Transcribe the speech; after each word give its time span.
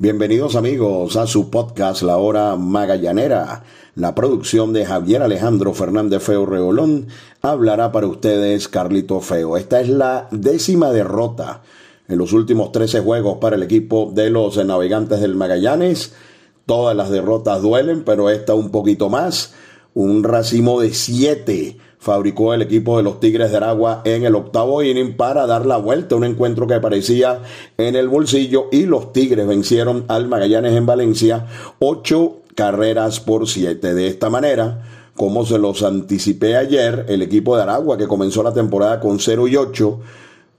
Bienvenidos 0.00 0.54
amigos 0.54 1.16
a 1.16 1.26
su 1.26 1.50
podcast 1.50 2.02
La 2.02 2.18
Hora 2.18 2.54
Magallanera. 2.54 3.64
La 3.96 4.14
producción 4.14 4.72
de 4.72 4.86
Javier 4.86 5.22
Alejandro 5.22 5.74
Fernández 5.74 6.22
Feo 6.22 6.46
Reolón 6.46 7.08
hablará 7.42 7.90
para 7.90 8.06
ustedes 8.06 8.68
Carlito 8.68 9.20
Feo. 9.20 9.56
Esta 9.56 9.80
es 9.80 9.88
la 9.88 10.28
décima 10.30 10.92
derrota 10.92 11.62
en 12.06 12.16
los 12.16 12.32
últimos 12.32 12.70
13 12.70 13.00
juegos 13.00 13.38
para 13.38 13.56
el 13.56 13.64
equipo 13.64 14.12
de 14.14 14.30
los 14.30 14.64
navegantes 14.64 15.20
del 15.20 15.34
Magallanes. 15.34 16.14
Todas 16.64 16.96
las 16.96 17.10
derrotas 17.10 17.60
duelen, 17.60 18.04
pero 18.04 18.30
esta 18.30 18.54
un 18.54 18.70
poquito 18.70 19.08
más. 19.08 19.52
Un 19.94 20.22
racimo 20.22 20.80
de 20.80 20.94
7 20.94 21.76
fabricó 21.98 22.54
el 22.54 22.62
equipo 22.62 22.96
de 22.96 23.02
los 23.02 23.20
Tigres 23.20 23.50
de 23.50 23.56
Aragua 23.56 24.02
en 24.04 24.24
el 24.24 24.34
octavo 24.34 24.82
inning 24.82 25.16
para 25.16 25.46
dar 25.46 25.66
la 25.66 25.76
vuelta 25.76 26.14
a 26.14 26.18
un 26.18 26.24
encuentro 26.24 26.66
que 26.66 26.80
parecía 26.80 27.42
en 27.76 27.96
el 27.96 28.08
bolsillo 28.08 28.66
y 28.70 28.86
los 28.86 29.12
Tigres 29.12 29.46
vencieron 29.46 30.04
al 30.08 30.28
Magallanes 30.28 30.74
en 30.74 30.86
Valencia 30.86 31.46
8 31.80 32.36
carreras 32.54 33.20
por 33.20 33.46
siete. 33.48 33.94
De 33.94 34.08
esta 34.08 34.30
manera, 34.30 34.82
como 35.14 35.44
se 35.44 35.58
los 35.58 35.82
anticipé 35.82 36.56
ayer, 36.56 37.06
el 37.08 37.22
equipo 37.22 37.56
de 37.56 37.62
Aragua, 37.62 37.98
que 37.98 38.06
comenzó 38.06 38.42
la 38.42 38.54
temporada 38.54 39.00
con 39.00 39.18
0 39.18 39.48
y 39.48 39.56
8, 39.56 40.00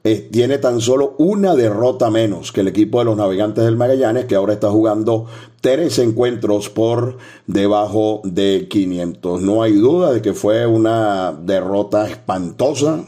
eh, 0.04 0.30
tiene 0.32 0.58
tan 0.58 0.82
solo 0.82 1.16
una 1.18 1.56
derrota 1.56 2.10
menos 2.10 2.52
que 2.52 2.62
el 2.62 2.70
equipo 2.70 3.00
de 3.00 3.06
los 3.06 3.18
Navegantes 3.18 3.66
del 3.66 3.76
Magallanes, 3.76 4.26
que 4.26 4.36
ahora 4.36 4.54
está 4.54 4.70
jugando 4.70 5.26
tres 5.62 6.00
encuentros 6.00 6.70
por 6.70 7.18
debajo 7.48 8.22
de 8.24 8.68
500. 8.70 9.42
No 9.42 9.64
hay 9.64 9.74
duda 9.74 10.14
de 10.14 10.22
que 10.22 10.34
fue 10.34 10.66
una 10.66 11.34
derrota 11.34 12.08
espantosa. 12.08 13.06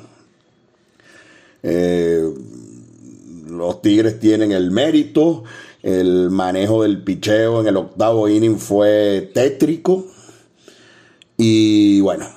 Eh, 1.63 2.33
los 3.49 3.81
Tigres 3.81 4.19
tienen 4.19 4.51
el 4.51 4.71
mérito 4.71 5.43
el 5.83 6.29
manejo 6.29 6.83
del 6.83 7.03
picheo 7.03 7.61
en 7.61 7.67
el 7.67 7.77
octavo 7.77 8.29
inning 8.29 8.57
fue 8.57 9.31
tétrico. 9.33 10.05
Y 11.37 12.01
bueno, 12.01 12.27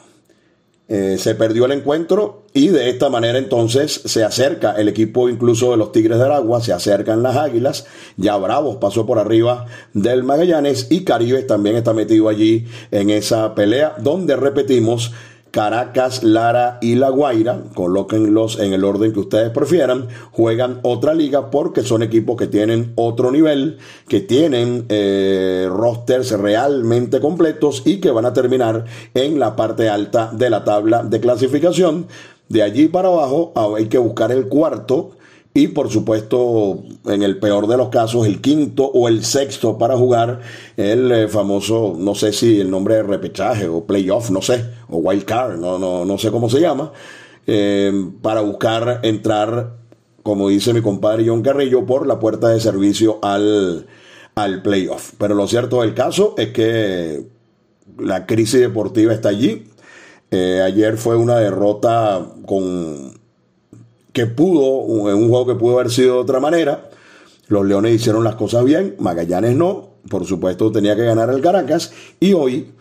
eh, 0.89 1.17
se 1.19 1.35
perdió 1.35 1.67
el 1.67 1.73
encuentro 1.73 2.44
y 2.57 2.69
de 2.69 2.89
esta 2.89 3.11
manera 3.11 3.37
entonces 3.37 4.01
se 4.05 4.23
acerca 4.23 4.73
el 4.73 4.89
equipo 4.89 5.29
incluso 5.29 5.73
de 5.73 5.77
los 5.77 5.91
Tigres 5.91 6.19
de 6.19 6.25
Aragua, 6.25 6.61
se 6.61 6.73
acercan 6.73 7.23
las 7.25 7.37
Águilas, 7.37 7.85
ya 8.17 8.37
Bravos 8.37 8.77
pasó 8.77 9.05
por 9.05 9.19
arriba 9.19 9.67
del 9.93 10.23
Magallanes 10.23 10.87
y 10.89 11.03
Caribes 11.03 11.49
también 11.49 11.75
está 11.75 11.93
metido 11.93 12.29
allí 12.29 12.67
en 12.93 13.11
esa 13.11 13.57
pelea 13.57 13.97
donde 13.99 14.37
repetimos 14.37 15.13
Caracas, 15.55 16.25
Lara 16.25 16.79
y 16.81 16.97
La 16.97 17.11
Guaira, 17.11 17.63
colóquenlos 17.75 18.59
en 18.59 18.73
el 18.73 18.83
orden 18.83 19.13
que 19.13 19.21
ustedes 19.21 19.51
prefieran, 19.51 20.09
juegan 20.33 20.81
otra 20.83 21.15
liga 21.15 21.53
porque 21.53 21.83
son 21.83 22.03
equipos 22.03 22.37
que 22.37 22.49
tienen 22.49 22.93
otro 22.97 23.31
nivel, 23.31 23.79
que 24.09 24.21
tienen 24.21 24.85
eh, 24.89 25.69
rosters 25.71 26.33
realmente 26.33 27.21
completos 27.21 27.83
y 27.85 28.01
que 28.01 28.11
van 28.11 28.27
a 28.27 28.33
terminar 28.33 28.85
en 29.15 29.39
la 29.39 29.55
parte 29.55 29.89
alta 29.89 30.31
de 30.33 30.51
la 30.51 30.65
tabla 30.65 31.05
de 31.05 31.21
clasificación. 31.21 32.09
De 32.55 32.63
allí 32.63 32.87
para 32.87 33.09
abajo 33.09 33.53
hay 33.77 33.87
que 33.87 33.99
buscar 33.99 34.31
el 34.31 34.47
cuarto 34.47 35.11
y 35.55 35.67
por 35.67 35.91
supuesto, 35.91 36.85
en 37.05 37.25
el 37.25 37.39
peor 37.41 37.67
de 37.67 37.77
los 37.77 37.89
casos, 37.89 38.29
el 38.29 38.41
quinto 38.41 38.85
o 38.85 39.09
el 39.09 39.25
sexto 39.25 39.77
para 39.77 39.97
jugar 39.97 40.41
el 40.77 41.11
eh, 41.11 41.27
famoso, 41.27 41.97
no 41.99 42.15
sé 42.15 42.33
si 42.33 42.61
el 42.61 42.71
nombre 42.71 42.95
de 42.95 43.03
repechaje 43.03 43.67
o 43.67 43.85
playoff, 43.85 44.31
no 44.31 44.41
sé, 44.41 44.65
o 44.89 44.99
wild 44.99 45.25
card, 45.25 45.59
no, 45.59 45.81
no, 45.81 46.05
no 46.05 46.17
sé 46.17 46.31
cómo 46.31 46.49
se 46.49 46.61
llama, 46.61 46.93
eh, 47.49 47.93
para 48.23 48.41
buscar 48.43 49.01
entrar, 49.03 49.73
como 50.23 50.49
dice 50.49 50.73
mi 50.73 50.81
compadre 50.81 51.25
John 51.27 51.43
Carrillo, 51.43 51.85
por 51.85 52.07
la 52.07 52.21
puerta 52.21 52.51
de 52.51 52.61
servicio 52.61 53.19
al, 53.23 53.89
al 54.37 54.63
playoff. 54.63 55.15
Pero 55.19 55.35
lo 55.35 55.49
cierto 55.49 55.81
del 55.81 55.93
caso 55.93 56.37
es 56.39 56.51
que 56.51 57.27
la 57.99 58.27
crisis 58.27 58.61
deportiva 58.61 59.13
está 59.13 59.31
allí. 59.31 59.65
Ayer 60.63 60.97
fue 60.97 61.17
una 61.17 61.37
derrota 61.37 62.27
con 62.47 63.15
que 64.15 64.27
pudo, 64.27 65.11
en 65.11 65.17
un 65.17 65.29
juego 65.29 65.47
que 65.47 65.55
pudo 65.57 65.79
haber 65.79 65.91
sido 65.91 66.15
de 66.15 66.21
otra 66.21 66.41
manera. 66.41 66.89
Los 67.49 67.67
Leones 67.67 67.95
hicieron 67.95 68.25
las 68.25 68.37
cosas 68.37 68.65
bien, 68.65 68.95
Magallanes 68.99 69.57
no, 69.57 69.89
por 70.09 70.25
supuesto 70.25 70.73
tenía 70.73 70.97
que 70.97 71.05
ganar 71.05 71.29
el 71.31 71.43
Caracas 71.43 71.93
y 72.21 72.33
hoy, 72.33 72.73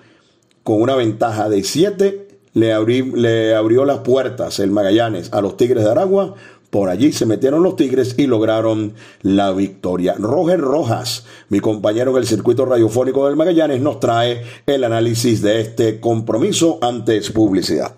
con 0.64 0.82
una 0.82 0.96
ventaja 0.96 1.50
de 1.50 1.64
7, 1.64 2.28
le, 2.54 3.04
le 3.16 3.56
abrió 3.56 3.84
las 3.84 4.00
puertas 4.00 4.60
el 4.60 4.72
Magallanes 4.72 5.34
a 5.34 5.42
los 5.42 5.58
Tigres 5.58 5.84
de 5.84 5.90
Aragua. 5.90 6.36
Por 6.74 6.90
allí 6.90 7.12
se 7.12 7.28
metieron 7.28 7.62
los 7.62 7.76
Tigres 7.76 8.16
y 8.18 8.26
lograron 8.26 8.96
la 9.22 9.52
victoria. 9.52 10.16
Roger 10.18 10.60
Rojas, 10.60 11.24
mi 11.50 11.60
compañero 11.60 12.10
en 12.10 12.18
el 12.18 12.26
circuito 12.26 12.66
radiofónico 12.66 13.28
del 13.28 13.36
Magallanes, 13.36 13.80
nos 13.80 14.00
trae 14.00 14.44
el 14.66 14.84
análisis 14.84 15.44
de 15.44 15.62
este 15.62 16.00
compromiso 16.00 16.80
antes 16.82 17.30
publicidad. 17.30 17.94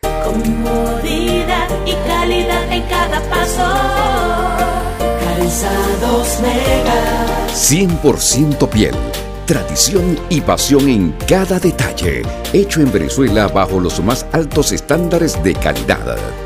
Comodidad 0.00 1.68
y 1.86 1.94
calidad 2.08 2.72
en 2.72 2.82
cada 2.82 3.20
paso. 3.30 3.64
Calzados 5.24 6.40
Mega. 6.40 7.46
100% 7.48 8.68
piel. 8.68 8.94
Tradición 9.44 10.16
y 10.28 10.40
pasión 10.40 10.88
en 10.88 11.16
cada 11.26 11.58
detalle. 11.58 12.22
Hecho 12.52 12.80
en 12.80 12.92
Venezuela 12.92 13.48
bajo 13.48 13.80
los 13.80 14.00
más 14.04 14.24
altos 14.30 14.70
estándares 14.70 15.42
de 15.42 15.52
calidad. 15.54 16.45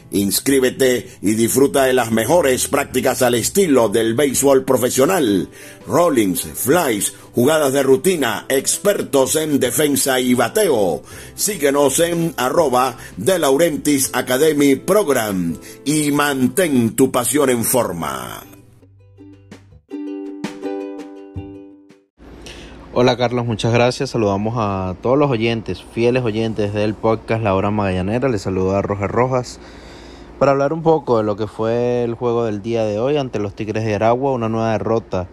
Inscríbete 0.11 1.09
y 1.21 1.35
disfruta 1.35 1.85
de 1.85 1.93
las 1.93 2.11
mejores 2.11 2.67
prácticas 2.67 3.21
al 3.21 3.35
estilo 3.35 3.87
del 3.87 4.13
béisbol 4.13 4.65
profesional. 4.65 5.47
Rollings, 5.87 6.41
flies, 6.41 7.13
jugadas 7.33 7.71
de 7.71 7.81
rutina, 7.81 8.45
expertos 8.49 9.37
en 9.37 9.61
defensa 9.61 10.19
y 10.19 10.33
bateo. 10.33 11.01
Síguenos 11.35 12.01
en 12.01 12.33
arroba 12.35 12.97
de 13.15 13.39
Laurentis 13.39 14.09
Academy 14.11 14.75
Program 14.75 15.55
y 15.85 16.11
mantén 16.11 16.93
tu 16.93 17.09
pasión 17.09 17.49
en 17.49 17.63
forma. 17.63 18.43
Hola 22.93 23.15
Carlos, 23.15 23.45
muchas 23.45 23.71
gracias. 23.71 24.09
Saludamos 24.09 24.55
a 24.57 24.95
todos 25.01 25.17
los 25.17 25.31
oyentes, 25.31 25.81
fieles 25.93 26.23
oyentes 26.23 26.73
del 26.73 26.95
podcast 26.95 27.41
La 27.41 27.55
Hora 27.55 27.71
Magallanera. 27.71 28.27
Les 28.27 28.41
saluda 28.41 28.81
Roger 28.81 29.09
Rojas 29.09 29.61
para 30.41 30.53
hablar 30.53 30.73
un 30.73 30.81
poco 30.81 31.19
de 31.19 31.23
lo 31.23 31.35
que 31.35 31.45
fue 31.45 32.03
el 32.03 32.15
juego 32.15 32.45
del 32.45 32.63
día 32.63 32.83
de 32.83 32.99
hoy 32.99 33.15
ante 33.15 33.37
los 33.37 33.53
Tigres 33.53 33.85
de 33.85 33.93
Aragua, 33.93 34.31
una 34.31 34.49
nueva 34.49 34.71
derrota 34.71 35.27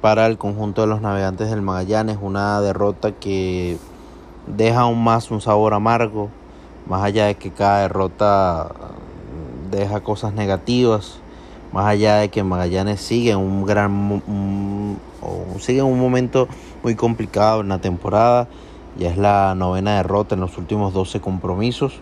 para 0.00 0.24
el 0.24 0.38
conjunto 0.38 0.80
de 0.80 0.86
los 0.86 1.02
navegantes 1.02 1.50
del 1.50 1.60
Magallanes, 1.60 2.16
una 2.22 2.58
derrota 2.62 3.12
que 3.12 3.76
deja 4.46 4.80
aún 4.80 5.04
más 5.04 5.30
un 5.30 5.42
sabor 5.42 5.74
amargo, 5.74 6.30
más 6.86 7.04
allá 7.04 7.26
de 7.26 7.34
que 7.34 7.50
cada 7.50 7.82
derrota 7.82 8.70
deja 9.70 10.00
cosas 10.00 10.32
negativas, 10.32 11.18
más 11.70 11.84
allá 11.84 12.16
de 12.16 12.30
que 12.30 12.42
Magallanes 12.42 13.02
sigue 13.02 13.32
en 13.32 13.38
un 13.40 13.66
gran 13.66 14.22
sigue 15.58 15.80
en 15.80 15.84
un 15.84 16.00
momento 16.00 16.48
muy 16.82 16.94
complicado 16.94 17.60
en 17.60 17.68
la 17.68 17.78
temporada, 17.78 18.48
ya 18.96 19.10
es 19.10 19.18
la 19.18 19.54
novena 19.54 19.96
derrota 19.96 20.34
en 20.34 20.40
los 20.40 20.56
últimos 20.56 20.94
12 20.94 21.20
compromisos. 21.20 22.00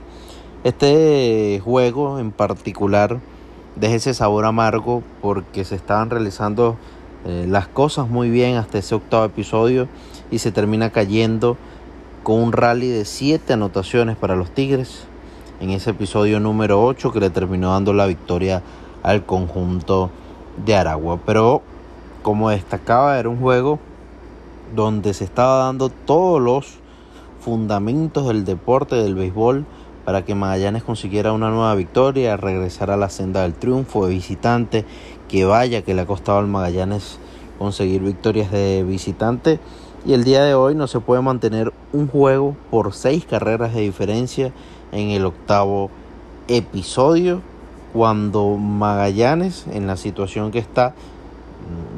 Este 0.64 1.61
juego 1.64 2.21
en 2.21 2.31
particular 2.31 3.19
deja 3.75 3.97
ese 3.97 4.14
sabor 4.14 4.45
amargo 4.45 5.02
porque 5.21 5.64
se 5.64 5.75
estaban 5.75 6.09
realizando 6.09 6.76
eh, 7.25 7.47
las 7.49 7.66
cosas 7.66 8.09
muy 8.09 8.31
bien 8.31 8.54
hasta 8.54 8.78
ese 8.78 8.95
octavo 8.95 9.25
episodio 9.25 9.88
y 10.31 10.38
se 10.38 10.52
termina 10.52 10.90
cayendo 10.90 11.57
con 12.23 12.40
un 12.40 12.52
rally 12.52 12.87
de 12.87 13.04
7 13.04 13.54
anotaciones 13.54 14.16
para 14.16 14.37
los 14.37 14.52
Tigres 14.52 15.04
en 15.61 15.71
ese 15.71 15.90
episodio 15.90 16.38
número 16.38 16.85
8 16.85 17.11
que 17.11 17.19
le 17.19 17.31
terminó 17.31 17.73
dando 17.73 17.92
la 17.92 18.07
victoria 18.07 18.62
al 19.02 19.26
conjunto 19.26 20.11
de 20.64 20.76
Aragua. 20.76 21.19
Pero 21.26 21.62
como 22.23 22.50
destacaba, 22.50 23.19
era 23.19 23.28
un 23.28 23.40
juego 23.40 23.81
donde 24.76 25.12
se 25.12 25.25
estaba 25.25 25.64
dando 25.64 25.88
todos 25.88 26.40
los 26.40 26.78
fundamentos 27.40 28.28
del 28.28 28.45
deporte 28.45 28.95
del 28.95 29.16
béisbol 29.16 29.66
para 30.04 30.25
que 30.25 30.35
Magallanes 30.35 30.82
consiguiera 30.82 31.32
una 31.32 31.50
nueva 31.50 31.75
victoria, 31.75 32.37
regresar 32.37 32.90
a 32.90 32.97
la 32.97 33.09
senda 33.09 33.42
del 33.42 33.54
triunfo 33.54 34.06
de 34.06 34.14
visitante, 34.14 34.85
que 35.28 35.44
vaya 35.44 35.82
que 35.82 35.94
le 35.94 36.02
ha 36.02 36.06
costado 36.06 36.38
al 36.38 36.47
Magallanes 36.47 37.18
conseguir 37.59 38.02
victorias 38.02 38.50
de 38.50 38.85
visitante. 38.87 39.61
Y 40.04 40.14
el 40.14 40.25
día 40.25 40.42
de 40.42 40.54
hoy 40.54 40.75
no 40.75 40.88
se 40.88 41.00
puede 41.00 41.23
mantener 41.23 41.73
un 41.92 42.09
juego 42.09 42.56
por 42.71 42.92
seis 42.92 43.25
carreras 43.25 43.73
de 43.75 43.82
diferencia 43.82 44.52
en 44.90 45.11
el 45.11 45.25
octavo 45.25 45.90
episodio, 46.49 47.40
cuando 47.92 48.56
Magallanes, 48.56 49.66
en 49.71 49.87
la 49.87 49.97
situación 49.97 50.50
que 50.50 50.59
está, 50.59 50.94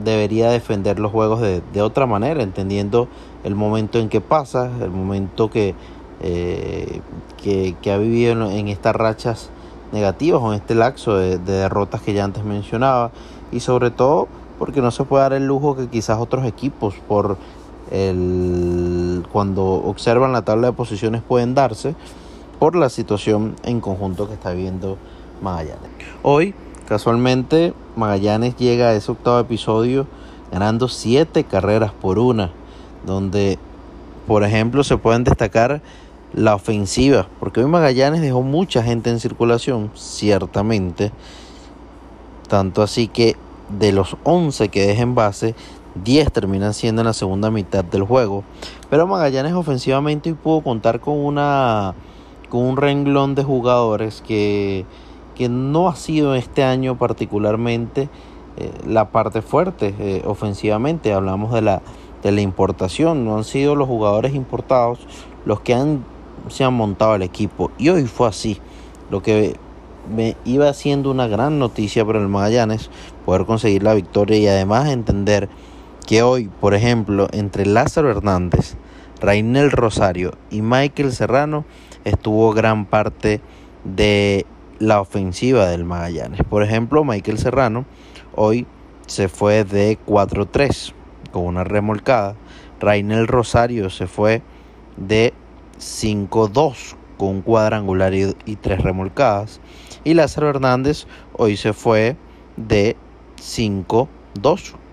debería 0.04 0.50
defender 0.50 0.98
los 0.98 1.12
juegos 1.12 1.40
de, 1.40 1.82
otra 1.82 2.06
manera, 2.06 2.42
entendiendo 2.42 3.08
el 3.42 3.54
momento 3.54 3.98
en 3.98 4.08
que 4.08 4.20
pasa, 4.20 4.70
el 4.82 4.90
momento 4.90 5.50
que, 5.50 5.74
eh, 6.22 7.00
que, 7.42 7.74
ha 7.92 7.96
vivido 7.96 8.50
en, 8.50 8.68
estas 8.68 8.96
rachas 8.96 9.50
negativas 9.92 10.40
o 10.42 10.52
en 10.52 10.60
este 10.60 10.74
laxo 10.74 11.16
de, 11.16 11.38
derrotas 11.38 12.02
que 12.02 12.14
ya 12.14 12.24
antes 12.24 12.44
mencionaba 12.44 13.10
y 13.52 13.60
sobre 13.60 13.90
todo 13.90 14.28
porque 14.58 14.80
no 14.80 14.90
se 14.90 15.04
puede 15.04 15.22
dar 15.22 15.32
el 15.32 15.46
lujo 15.46 15.76
que 15.76 15.88
quizás 15.88 16.18
otros 16.18 16.46
equipos 16.46 16.94
por 17.08 17.36
el 17.90 19.26
cuando 19.30 19.64
observan 19.64 20.32
la 20.32 20.42
tabla 20.42 20.68
de 20.68 20.72
posiciones 20.72 21.22
pueden 21.22 21.54
darse 21.54 21.94
por 22.58 22.76
la 22.76 22.88
situación 22.88 23.56
en 23.62 23.80
conjunto 23.80 24.26
que 24.26 24.34
está 24.34 24.52
viviendo 24.52 24.96
Magallanes. 25.42 25.90
Hoy 26.22 26.54
Casualmente, 26.86 27.72
Magallanes 27.96 28.56
llega 28.56 28.88
a 28.88 28.94
ese 28.94 29.10
octavo 29.10 29.38
episodio 29.38 30.06
ganando 30.52 30.88
siete 30.88 31.44
carreras 31.44 31.92
por 31.92 32.18
una, 32.18 32.50
donde, 33.06 33.58
por 34.26 34.44
ejemplo, 34.44 34.84
se 34.84 34.98
pueden 34.98 35.24
destacar 35.24 35.80
la 36.34 36.54
ofensiva, 36.54 37.28
porque 37.40 37.60
hoy 37.60 37.66
Magallanes 37.66 38.20
dejó 38.20 38.42
mucha 38.42 38.82
gente 38.82 39.10
en 39.10 39.20
circulación, 39.20 39.90
ciertamente, 39.94 41.12
tanto 42.48 42.82
así 42.82 43.08
que 43.08 43.36
de 43.68 43.92
los 43.92 44.16
11 44.24 44.68
que 44.68 44.86
dejen 44.86 45.14
base, 45.14 45.54
10 46.02 46.32
terminan 46.32 46.74
siendo 46.74 47.02
en 47.02 47.06
la 47.06 47.12
segunda 47.12 47.50
mitad 47.50 47.84
del 47.84 48.02
juego. 48.02 48.42
Pero 48.90 49.06
Magallanes 49.06 49.52
ofensivamente 49.52 50.34
pudo 50.34 50.60
contar 50.62 51.00
con 51.00 51.18
una 51.18 51.94
con 52.48 52.62
un 52.62 52.76
renglón 52.76 53.34
de 53.34 53.42
jugadores 53.42 54.22
que 54.26 54.84
que 55.34 55.48
no 55.48 55.88
ha 55.88 55.96
sido 55.96 56.34
este 56.34 56.62
año 56.62 56.96
particularmente 56.96 58.08
eh, 58.56 58.70
la 58.86 59.10
parte 59.10 59.42
fuerte 59.42 59.94
eh, 59.98 60.22
ofensivamente. 60.26 61.12
Hablamos 61.12 61.52
de 61.52 61.62
la, 61.62 61.82
de 62.22 62.32
la 62.32 62.40
importación, 62.40 63.24
no 63.24 63.36
han 63.36 63.44
sido 63.44 63.74
los 63.74 63.88
jugadores 63.88 64.34
importados 64.34 65.00
los 65.44 65.60
que 65.60 65.74
han, 65.74 66.04
se 66.48 66.64
han 66.64 66.74
montado 66.74 67.14
el 67.14 67.22
equipo. 67.22 67.70
Y 67.78 67.88
hoy 67.88 68.06
fue 68.06 68.28
así, 68.28 68.60
lo 69.10 69.22
que 69.22 69.56
me 70.14 70.36
iba 70.44 70.72
siendo 70.74 71.10
una 71.10 71.26
gran 71.26 71.58
noticia 71.58 72.04
para 72.04 72.20
el 72.20 72.28
Magallanes 72.28 72.90
poder 73.24 73.46
conseguir 73.46 73.82
la 73.82 73.94
victoria 73.94 74.36
y 74.36 74.46
además 74.46 74.88
entender 74.88 75.48
que 76.06 76.22
hoy, 76.22 76.50
por 76.60 76.74
ejemplo, 76.74 77.28
entre 77.32 77.64
Lázaro 77.66 78.10
Hernández, 78.10 78.76
Rainel 79.20 79.70
Rosario 79.70 80.32
y 80.50 80.60
Michael 80.60 81.12
Serrano 81.12 81.64
estuvo 82.04 82.52
gran 82.52 82.84
parte 82.84 83.40
de 83.84 84.44
la 84.78 85.00
ofensiva 85.00 85.66
del 85.66 85.84
Magallanes. 85.84 86.40
Por 86.48 86.62
ejemplo, 86.62 87.04
Michael 87.04 87.38
Serrano 87.38 87.86
hoy 88.34 88.66
se 89.06 89.28
fue 89.28 89.64
de 89.64 89.98
4-3 90.06 90.92
con 91.32 91.46
una 91.46 91.64
remolcada. 91.64 92.34
Rainel 92.80 93.26
Rosario 93.26 93.88
se 93.88 94.06
fue 94.06 94.42
de 94.96 95.32
5-2 95.78 96.96
con 97.16 97.28
un 97.28 97.42
cuadrangular 97.42 98.14
y, 98.14 98.56
tres 98.56 98.80
remolcadas. 98.80 99.60
Y 100.04 100.14
Lázaro 100.14 100.50
Hernández 100.50 101.06
hoy 101.32 101.56
se 101.56 101.72
fue 101.72 102.16
de 102.56 102.96
5-2 103.40 104.06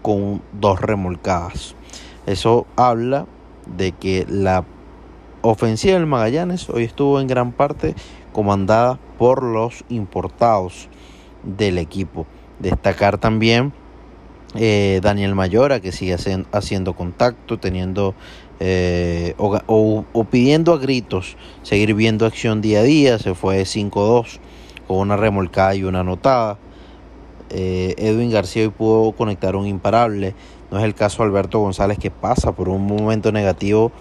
con 0.02 0.42
dos 0.54 0.82
remolcadas. 0.82 1.76
Eso 2.26 2.68
habla 2.76 3.26
de 3.66 3.92
que 3.92 4.26
la 4.30 4.66
ofensiva 5.42 5.96
del 5.96 6.06
Magallanes 6.06 6.70
hoy 6.70 6.84
estuvo 6.84 7.20
en 7.20 7.28
gran 7.28 7.52
parte 7.52 7.96
comandada 8.32 9.00
por 9.18 9.44
los 9.44 9.84
importados 9.90 10.88
del 11.44 11.78
equipo. 11.78 12.26
Destacar 12.60 13.18
también 13.18 13.74
eh, 14.56 15.00
Daniel 15.02 15.34
Mayora 15.34 15.80
que 15.80 15.92
sigue 15.92 16.18
haciendo 16.52 16.94
contacto, 16.94 17.58
teniendo 17.58 18.16
eh, 18.64 19.34
o, 19.38 20.26
pidiendo 20.30 20.72
a 20.74 20.78
gritos 20.78 21.36
seguir 21.64 21.96
viendo 21.96 22.28
acción 22.28 22.62
día 22.62 22.82
a 22.82 22.84
día. 22.84 23.18
Se 23.18 23.34
fue 23.34 23.64
5-2 23.64 24.40
con 24.88 24.98
una 24.98 25.18
remolcada 25.18 25.74
y 25.74 25.84
una 25.84 26.02
anotada. 26.02 26.60
Eh, 27.50 27.96
Edwin 27.98 28.30
García 28.30 28.62
hoy 28.62 28.70
pudo 28.70 29.14
conectar 29.14 29.56
un 29.56 29.66
imparable. 29.66 30.36
No 30.70 30.78
es 30.78 30.84
el 30.84 30.94
caso 30.94 31.24
de 31.24 31.30
Alberto 31.30 31.58
González 31.58 31.98
que 31.98 32.12
pasa 32.12 32.52
por 32.52 32.70
un 32.70 32.86
momento 32.86 33.32
negativo, 33.32 33.92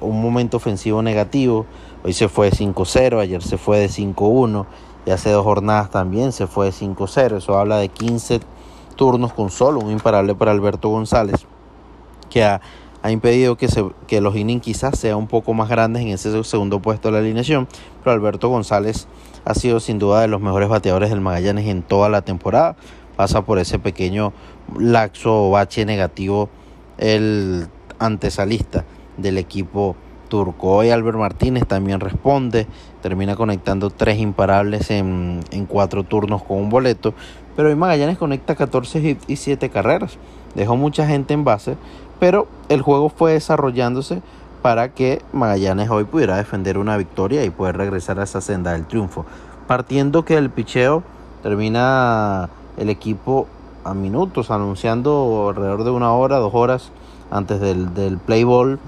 un 0.00 0.20
momento 0.20 0.58
ofensivo 0.58 1.00
negativo. 1.00 1.64
Hoy 2.04 2.12
se 2.12 2.28
fue 2.28 2.50
de 2.50 2.56
5-0, 2.56 3.20
ayer 3.20 3.42
se 3.42 3.56
fue 3.56 3.78
de 3.78 3.88
5-1 3.88 4.66
y 5.06 5.10
hace 5.10 5.30
dos 5.30 5.44
jornadas 5.44 5.90
también 5.90 6.32
se 6.32 6.46
fue 6.46 6.66
de 6.66 6.72
5-0. 6.72 7.38
Eso 7.38 7.58
habla 7.58 7.78
de 7.78 7.88
15 7.88 8.40
turnos 8.96 9.32
con 9.32 9.50
solo 9.50 9.80
un 9.80 9.90
imparable 9.90 10.34
para 10.34 10.50
Alberto 10.50 10.90
González, 10.90 11.46
que 12.28 12.44
ha, 12.44 12.60
impedido 13.10 13.56
que, 13.56 13.68
se, 13.68 13.84
que 14.06 14.20
los 14.20 14.36
innings 14.36 14.62
quizás 14.62 14.98
sean 14.98 15.18
un 15.18 15.26
poco 15.26 15.54
más 15.54 15.68
grandes 15.68 16.02
en 16.02 16.08
ese 16.08 16.42
segundo 16.44 16.80
puesto 16.80 17.08
de 17.08 17.12
la 17.12 17.18
alineación. 17.18 17.68
Pero 18.02 18.12
Alberto 18.12 18.48
González 18.48 19.06
ha 19.44 19.54
sido 19.54 19.80
sin 19.80 19.98
duda 19.98 20.22
de 20.22 20.28
los 20.28 20.40
mejores 20.40 20.68
bateadores 20.68 21.10
del 21.10 21.20
Magallanes 21.20 21.66
en 21.66 21.82
toda 21.82 22.08
la 22.08 22.22
temporada. 22.22 22.76
Pasa 23.16 23.42
por 23.42 23.58
ese 23.58 23.78
pequeño 23.78 24.32
laxo 24.78 25.48
o 25.48 25.50
bache 25.50 25.84
negativo 25.84 26.48
el 26.98 27.68
antesalista 27.98 28.84
del 29.16 29.38
equipo 29.38 29.96
turco. 30.28 30.76
Hoy 30.76 30.90
Albert 30.90 31.18
Martínez 31.18 31.66
también 31.66 32.00
responde, 32.00 32.66
termina 33.02 33.36
conectando 33.36 33.90
tres 33.90 34.18
imparables 34.18 34.90
en, 34.90 35.42
cuatro 35.68 36.02
turnos 36.02 36.42
con 36.42 36.58
un 36.58 36.68
boleto, 36.68 37.14
pero 37.54 37.68
hoy 37.68 37.76
Magallanes 37.76 38.18
conecta 38.18 38.54
14 38.54 39.18
y 39.26 39.36
7 39.36 39.70
carreras. 39.70 40.18
Dejó 40.54 40.76
mucha 40.76 41.06
gente 41.06 41.34
en 41.34 41.44
base, 41.44 41.76
pero 42.18 42.46
el 42.68 42.82
juego 42.82 43.08
fue 43.08 43.32
desarrollándose 43.32 44.22
para 44.62 44.88
que 44.88 45.22
Magallanes 45.32 45.90
hoy 45.90 46.04
pudiera 46.04 46.36
defender 46.36 46.78
una 46.78 46.96
victoria 46.96 47.44
y 47.44 47.50
poder 47.50 47.76
regresar 47.76 48.18
a 48.20 48.24
esa 48.24 48.40
senda 48.40 48.72
del 48.72 48.86
triunfo. 48.86 49.24
Partiendo 49.66 50.24
que 50.24 50.36
el 50.36 50.50
picheo 50.50 51.02
termina 51.42 52.48
el 52.76 52.90
equipo 52.90 53.46
a 53.84 53.94
minutos, 53.94 54.50
anunciando 54.50 55.48
alrededor 55.50 55.84
de 55.84 55.90
una 55.90 56.12
hora, 56.12 56.38
dos 56.38 56.54
horas 56.54 56.90
antes 57.30 57.60
del, 57.60 57.94
del 57.94 58.18
play 58.18 58.44
ball 58.44 58.78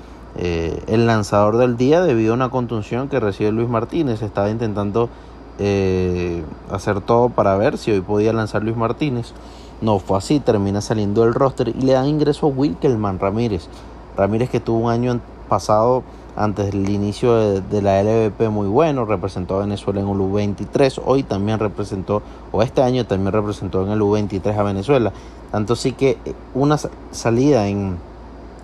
eh, 0.41 0.85
el 0.87 1.07
lanzador 1.07 1.57
del 1.57 1.77
día 1.77 2.01
debido 2.01 2.33
a 2.33 2.37
una 2.37 2.49
contunción 2.49 3.09
que 3.09 3.19
recibe 3.19 3.51
Luis 3.51 3.69
Martínez. 3.69 4.23
Estaba 4.23 4.51
intentando 4.51 5.09
eh, 5.59 6.45
hacer 6.71 7.01
todo 7.01 7.29
para 7.29 7.57
ver 7.57 7.77
si 7.77 7.91
hoy 7.91 8.01
podía 8.01 8.33
lanzar 8.33 8.63
Luis 8.63 8.77
Martínez. 8.77 9.33
No 9.81 9.99
fue 9.99 10.19
así, 10.19 10.41
termina 10.41 10.81
saliendo 10.81 11.23
del 11.23 11.35
roster 11.35 11.69
y 11.69 11.83
le 11.83 11.93
dan 11.93 12.07
ingreso 12.07 12.47
a 12.47 12.51
Wilkelman 12.51 13.19
Ramírez. 13.19 13.69
Ramírez 14.17 14.51
que 14.51 14.61
tuvo 14.61 14.87
un 14.87 14.91
año 14.91 15.21
pasado 15.49 16.03
antes 16.37 16.67
del 16.67 16.89
inicio 16.89 17.61
de, 17.61 17.83
la 17.83 18.03
LVP 18.03 18.49
muy 18.49 18.69
bueno, 18.69 19.05
representó 19.05 19.57
a 19.57 19.61
Venezuela 19.61 20.01
en 20.01 20.09
el 20.09 20.19
U23, 20.19 21.03
hoy 21.05 21.25
también 21.25 21.59
representó, 21.59 22.23
o 22.53 22.63
este 22.63 22.83
año 22.83 23.05
también 23.07 23.33
representó 23.33 23.85
en 23.85 23.91
el 23.91 24.01
U23 24.01 24.57
a 24.57 24.63
Venezuela. 24.63 25.13
Tanto 25.51 25.75
sí 25.75 25.93
que 25.93 26.19
una 26.55 26.79
salida 27.11 27.67
en, 27.67 27.97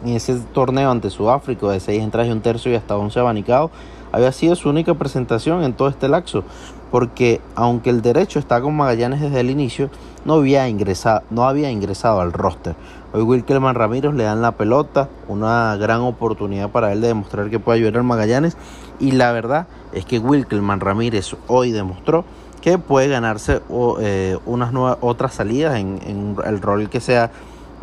en 0.04 0.16
ese 0.16 0.36
torneo 0.52 0.90
ante 0.90 1.10
Sudáfrica 1.10 1.68
de 1.68 1.80
6 1.80 2.02
entradas 2.02 2.28
y 2.28 2.32
un 2.32 2.40
tercio 2.40 2.70
y 2.70 2.74
hasta 2.74 2.96
11 2.96 3.20
abanicados 3.20 3.70
había 4.12 4.30
sido 4.30 4.54
su 4.54 4.68
única 4.68 4.94
presentación 4.94 5.64
en 5.64 5.72
todo 5.72 5.88
este 5.88 6.08
lapso, 6.08 6.44
porque 6.92 7.40
aunque 7.56 7.90
el 7.90 8.00
derecho 8.00 8.38
está 8.38 8.60
con 8.60 8.76
Magallanes 8.76 9.20
desde 9.20 9.40
el 9.40 9.50
inicio, 9.50 9.90
no 10.24 10.34
había 10.34 10.68
ingresado, 10.68 11.22
no 11.30 11.48
había 11.48 11.70
ingresado 11.70 12.20
al 12.20 12.32
roster. 12.32 12.76
Hoy 13.12 13.22
Wilkelman 13.22 13.74
Ramírez 13.74 14.14
le 14.14 14.24
dan 14.24 14.40
la 14.40 14.52
pelota, 14.52 15.08
una 15.26 15.76
gran 15.76 16.00
oportunidad 16.02 16.70
para 16.70 16.92
él 16.92 17.00
de 17.00 17.08
demostrar 17.08 17.50
que 17.50 17.58
puede 17.58 17.78
ayudar 17.78 17.96
al 17.96 18.04
Magallanes. 18.04 18.56
Y 19.00 19.12
la 19.12 19.32
verdad 19.32 19.66
es 19.92 20.04
que 20.04 20.20
Wilkelman 20.20 20.80
Ramírez 20.80 21.34
hoy 21.48 21.72
demostró 21.72 22.24
que 22.60 22.78
puede 22.78 23.08
ganarse 23.08 23.62
eh, 24.00 24.38
unas 24.46 24.72
nuevas, 24.72 24.98
otras 25.00 25.34
salidas 25.34 25.76
en 25.76 26.36
el 26.44 26.60
rol 26.62 26.88
que 26.88 27.00
sea 27.00 27.30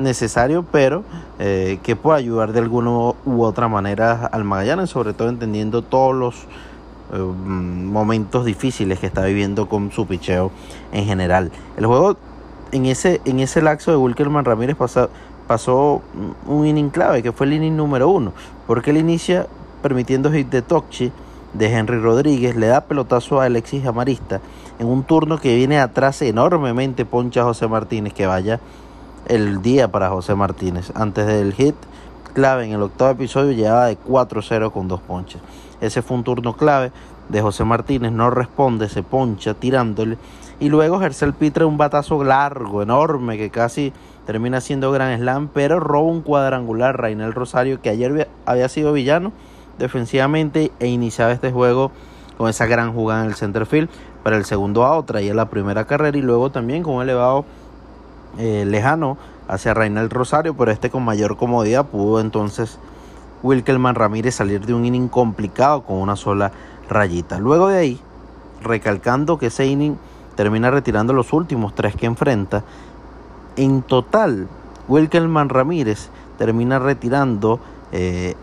necesario, 0.01 0.65
pero 0.71 1.03
eh, 1.39 1.79
que 1.83 1.95
pueda 1.95 2.17
ayudar 2.17 2.51
de 2.51 2.59
alguna 2.59 2.89
u 3.25 3.43
otra 3.43 3.67
manera 3.67 4.25
al 4.25 4.43
Magallanes, 4.43 4.89
sobre 4.89 5.13
todo 5.13 5.29
entendiendo 5.29 5.81
todos 5.81 6.15
los 6.15 6.35
eh, 7.13 7.17
momentos 7.17 8.45
difíciles 8.45 8.99
que 8.99 9.07
está 9.07 9.23
viviendo 9.25 9.67
con 9.67 9.91
su 9.91 10.05
picheo 10.07 10.51
en 10.91 11.05
general. 11.05 11.51
El 11.77 11.85
juego 11.85 12.17
en 12.71 12.85
ese, 12.85 13.21
en 13.25 13.39
ese 13.39 13.61
laxo 13.61 13.91
de 13.91 13.97
Wilkerman 13.97 14.45
Ramírez 14.45 14.77
pasó, 15.47 16.01
un 16.45 16.65
inning 16.65 16.89
clave, 16.89 17.21
que 17.21 17.31
fue 17.31 17.47
el 17.47 17.53
inning 17.53 17.75
número 17.75 18.09
uno, 18.09 18.33
porque 18.67 18.91
él 18.91 18.97
inicia 18.97 19.47
permitiendo 19.81 20.31
hit 20.31 20.49
de 20.49 20.61
Tocchi 20.61 21.11
de 21.53 21.73
Henry 21.73 21.99
Rodríguez, 21.99 22.55
le 22.55 22.67
da 22.67 22.81
pelotazo 22.81 23.41
a 23.41 23.45
Alexis 23.45 23.85
Amarista 23.85 24.39
en 24.79 24.87
un 24.87 25.03
turno 25.03 25.37
que 25.37 25.55
viene 25.55 25.79
atrás 25.79 26.21
enormemente 26.21 27.05
poncha 27.05 27.43
José 27.43 27.67
Martínez, 27.67 28.13
que 28.13 28.25
vaya 28.25 28.59
el 29.27 29.61
día 29.61 29.91
para 29.91 30.09
José 30.09 30.35
Martínez. 30.35 30.91
Antes 30.95 31.25
del 31.25 31.53
hit 31.53 31.75
clave 32.33 32.65
en 32.65 32.73
el 32.73 32.81
octavo 32.81 33.11
episodio 33.11 33.51
llevaba 33.51 33.85
de 33.87 33.97
4-0 33.97 34.71
con 34.71 34.87
dos 34.87 35.01
ponches. 35.01 35.41
Ese 35.81 36.01
fue 36.01 36.17
un 36.17 36.23
turno 36.23 36.55
clave 36.55 36.91
de 37.29 37.41
José 37.41 37.63
Martínez, 37.63 38.11
no 38.11 38.29
responde, 38.29 38.89
se 38.89 39.03
poncha 39.03 39.53
tirándole 39.53 40.17
y 40.59 40.69
luego 40.69 40.99
Gercel 40.99 41.33
Pitre 41.33 41.65
un 41.65 41.77
batazo 41.77 42.23
largo, 42.23 42.83
enorme, 42.83 43.35
que 43.37 43.49
casi 43.49 43.93
termina 44.27 44.61
siendo 44.61 44.91
gran 44.91 45.17
slam, 45.17 45.49
pero 45.51 45.79
roba 45.79 46.11
un 46.11 46.21
cuadrangular 46.21 47.01
Rainel 47.01 47.33
Rosario 47.33 47.81
que 47.81 47.89
ayer 47.89 48.29
había 48.45 48.69
sido 48.69 48.93
villano 48.93 49.31
defensivamente 49.79 50.71
e 50.79 50.87
iniciaba 50.87 51.31
este 51.31 51.51
juego 51.51 51.91
con 52.37 52.47
esa 52.47 52.67
gran 52.67 52.93
jugada 52.93 53.23
en 53.23 53.29
el 53.29 53.35
center 53.35 53.65
field 53.65 53.89
para 54.23 54.37
el 54.37 54.45
segundo 54.45 54.85
out, 54.85 55.07
traía 55.07 55.33
la 55.33 55.49
primera 55.49 55.85
carrera 55.85 56.15
y 56.15 56.21
luego 56.21 56.51
también 56.51 56.83
con 56.83 56.93
un 56.93 57.01
elevado 57.01 57.43
eh, 58.37 58.65
lejano 58.65 59.17
hacia 59.47 59.73
Reinal 59.73 60.09
Rosario, 60.09 60.55
pero 60.55 60.71
este 60.71 60.89
con 60.89 61.03
mayor 61.03 61.37
comodidad 61.37 61.85
pudo 61.85 62.19
entonces 62.19 62.79
Wilkelman 63.43 63.95
Ramírez 63.95 64.35
salir 64.35 64.65
de 64.65 64.73
un 64.73 64.85
inning 64.85 65.07
complicado 65.07 65.81
con 65.83 65.97
una 65.97 66.15
sola 66.15 66.51
rayita. 66.89 67.39
Luego 67.39 67.67
de 67.67 67.77
ahí, 67.77 67.99
recalcando 68.61 69.37
que 69.37 69.47
ese 69.47 69.65
inning 69.65 69.95
termina 70.35 70.71
retirando 70.71 71.13
los 71.13 71.33
últimos 71.33 71.75
tres 71.75 71.95
que 71.95 72.05
enfrenta, 72.05 72.63
en 73.57 73.81
total 73.81 74.47
Wilkelman 74.87 75.49
Ramírez 75.49 76.09
termina 76.37 76.79
retirando 76.79 77.59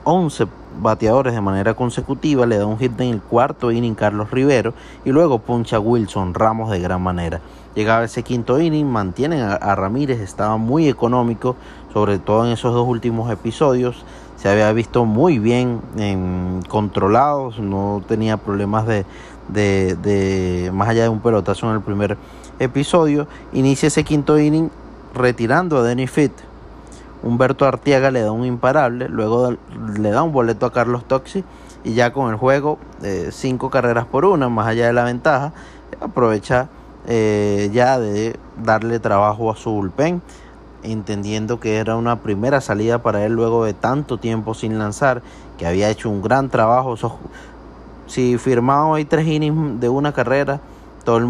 11 0.04 0.42
eh, 0.42 0.47
bateadores 0.80 1.34
de 1.34 1.41
manera 1.41 1.75
consecutiva, 1.75 2.47
le 2.47 2.58
da 2.58 2.67
un 2.67 2.78
hit 2.78 3.00
en 3.00 3.15
el 3.15 3.21
cuarto 3.21 3.73
inning 3.73 3.95
Carlos 3.95 4.30
Rivero 4.30 4.75
y 5.04 5.10
luego 5.10 5.39
puncha 5.39 5.80
Wilson 5.80 6.34
Ramos 6.34 6.71
de 6.71 6.80
gran 6.80 7.02
manera. 7.02 7.41
Llegaba 7.75 8.04
ese 8.04 8.23
quinto 8.23 8.61
inning, 8.61 8.87
mantienen 8.87 9.41
a, 9.43 9.75
Ramírez, 9.75 10.21
estaba 10.21 10.57
muy 10.57 10.89
económico, 10.89 11.57
sobre 11.93 12.19
todo 12.19 12.47
en 12.47 12.52
esos 12.52 12.75
dos 12.75 12.87
últimos 12.89 13.31
episodios. 13.31 14.04
Se 14.37 14.49
había 14.49 14.73
visto 14.73 15.04
muy 15.04 15.39
bien 15.39 15.81
en, 15.97 16.63
controlados, 16.69 17.59
no 17.59 18.02
tenía 18.07 18.37
problemas 18.37 18.87
de, 18.87 19.04
de, 19.49 19.97
de 19.97 20.71
más 20.73 20.89
allá 20.89 21.04
de 21.04 21.09
un 21.09 21.21
pelotazo 21.21 21.69
en 21.69 21.76
el 21.76 21.83
primer 21.83 22.17
episodio. 22.59 23.26
Inicia 23.52 23.89
ese 23.89 24.04
quinto 24.04 24.39
inning 24.39 24.71
retirando 25.15 25.78
a 25.78 25.83
Denny 25.83 26.07
Fitt 26.07 26.33
Humberto 27.23 27.67
Artiaga 27.67 28.11
le 28.11 28.23
da 28.23 28.33
un 28.33 28.45
imparable, 28.45 29.09
luego 29.09 29.57
le 29.99 30.11
da 30.11 30.23
un 30.23 30.33
boleto 30.33 30.67
a 30.67 30.73
Carlos 30.73 31.04
Toxi 31.04 31.45
y 31.85 31.95
ya 31.95 32.13
con 32.13 32.31
el 32.31 32.37
juego 32.37 32.78
eh, 33.02 33.31
cinco 33.33 33.71
carreras 33.71 34.07
por 34.07 34.25
una, 34.25 34.49
más 34.49 34.69
allá 34.69 34.87
de 34.87 34.93
la 34.93 35.04
ventaja, 35.04 35.52
aprovecha 36.00 36.69
eh, 37.08 37.71
ya 37.73 37.99
de 37.99 38.38
darle 38.62 39.00
trabajo 39.00 39.50
a 39.50 39.56
su 39.56 39.71
bullpen, 39.71 40.23
entendiendo 40.84 41.58
que 41.58 41.78
era 41.78 41.97
una 41.97 42.21
primera 42.21 42.60
salida 42.60 43.02
para 43.02 43.26
él 43.26 43.32
luego 43.32 43.64
de 43.64 43.75
tanto 43.75 44.18
tiempo 44.18 44.54
sin 44.54 44.78
lanzar, 44.78 45.23
que 45.58 45.66
había 45.66 45.90
hecho 45.90 46.08
un 46.08 46.23
gran 46.23 46.49
trabajo. 46.49 46.94
si 48.06 48.38
firmaba 48.38 48.97
hay 48.97 49.04
tres 49.04 49.26
innings 49.26 49.80
de 49.80 49.88
una 49.88 50.12
carrera, 50.12 50.60
todo 51.04 51.16
el 51.16 51.26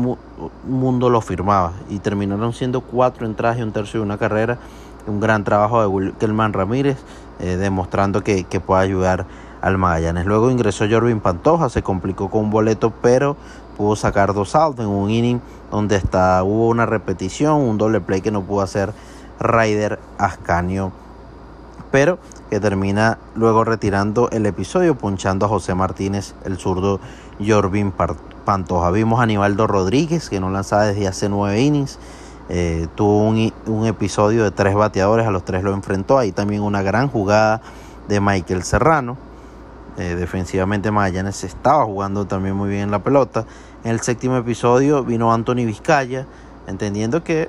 mundo 0.66 1.08
lo 1.08 1.20
firmaba 1.22 1.72
y 1.88 2.00
terminaron 2.00 2.52
siendo 2.52 2.82
cuatro 2.82 3.26
entradas 3.26 3.58
y 3.58 3.62
un 3.62 3.72
tercio 3.72 4.00
de 4.00 4.04
una 4.04 4.18
carrera 4.18 4.58
un 5.08 5.20
gran 5.20 5.44
trabajo 5.44 5.80
de 5.80 5.86
Wilkelman 5.86 6.52
Ramírez, 6.52 6.98
eh, 7.40 7.56
demostrando 7.56 8.22
que, 8.22 8.44
puede 8.64 8.82
ayudar 8.82 9.26
al 9.60 9.78
Magallanes. 9.78 10.26
Luego 10.26 10.50
ingresó 10.50 10.84
Jorvin 10.88 11.20
Pantoja, 11.20 11.68
se 11.68 11.82
complicó 11.82 12.28
con 12.30 12.44
un 12.44 12.50
boleto, 12.50 12.92
pero 13.02 13.36
pudo 13.78 13.96
sacar 13.96 14.34
dos 14.34 14.54
outs 14.54 14.80
en 14.80 14.88
un 14.88 15.08
inning 15.08 15.40
donde 15.70 15.96
está, 15.96 16.42
hubo 16.42 16.68
una 16.68 16.84
repetición, 16.84 17.62
un 17.62 17.78
doble 17.78 18.00
play 18.00 18.20
que 18.20 18.30
no 18.30 18.42
pudo 18.42 18.60
hacer 18.60 18.92
Ryder 19.40 19.98
Ascanio, 20.18 20.92
pero 21.90 22.18
que 22.50 22.60
termina 22.60 23.18
luego 23.34 23.64
retirando 23.64 24.28
el 24.30 24.46
episodio, 24.46 24.96
punchando 24.96 25.46
a 25.46 25.48
José 25.48 25.74
Martínez, 25.74 26.34
el 26.44 26.58
zurdo 26.58 27.00
Jorvin 27.44 27.92
Pantoja. 28.44 28.90
Vimos 28.90 29.20
a 29.20 29.24
Aníbaldo 29.24 29.66
Rodríguez, 29.66 30.28
que 30.28 30.40
no 30.40 30.50
lanzaba 30.50 30.86
desde 30.86 31.06
hace 31.06 31.28
nueve 31.28 31.60
innings. 31.60 31.98
Eh, 32.50 32.88
tuvo 32.94 33.28
un, 33.28 33.86
episodio 33.86 34.42
de 34.44 34.50
tres 34.50 34.74
bateadores, 34.74 35.26
a 35.26 35.30
los 35.30 35.44
tres 35.44 35.62
lo 35.62 35.72
enfrentó. 35.72 36.18
Ahí 36.18 36.32
también 36.32 36.62
una 36.62 36.82
gran 36.82 37.08
jugada 37.08 37.60
de 38.08 38.20
Michael 38.20 38.62
Serrano. 38.62 39.16
Eh, 39.98 40.14
defensivamente 40.14 40.90
Magallanes 40.90 41.42
estaba 41.44 41.84
jugando 41.84 42.24
también 42.24 42.56
muy 42.56 42.70
bien 42.70 42.90
la 42.90 43.00
pelota. 43.00 43.44
En 43.84 43.92
el 43.92 44.00
séptimo 44.00 44.36
episodio 44.36 45.04
vino 45.04 45.32
Anthony 45.32 45.64
Vizcaya, 45.64 46.26
entendiendo 46.66 47.22
que 47.22 47.48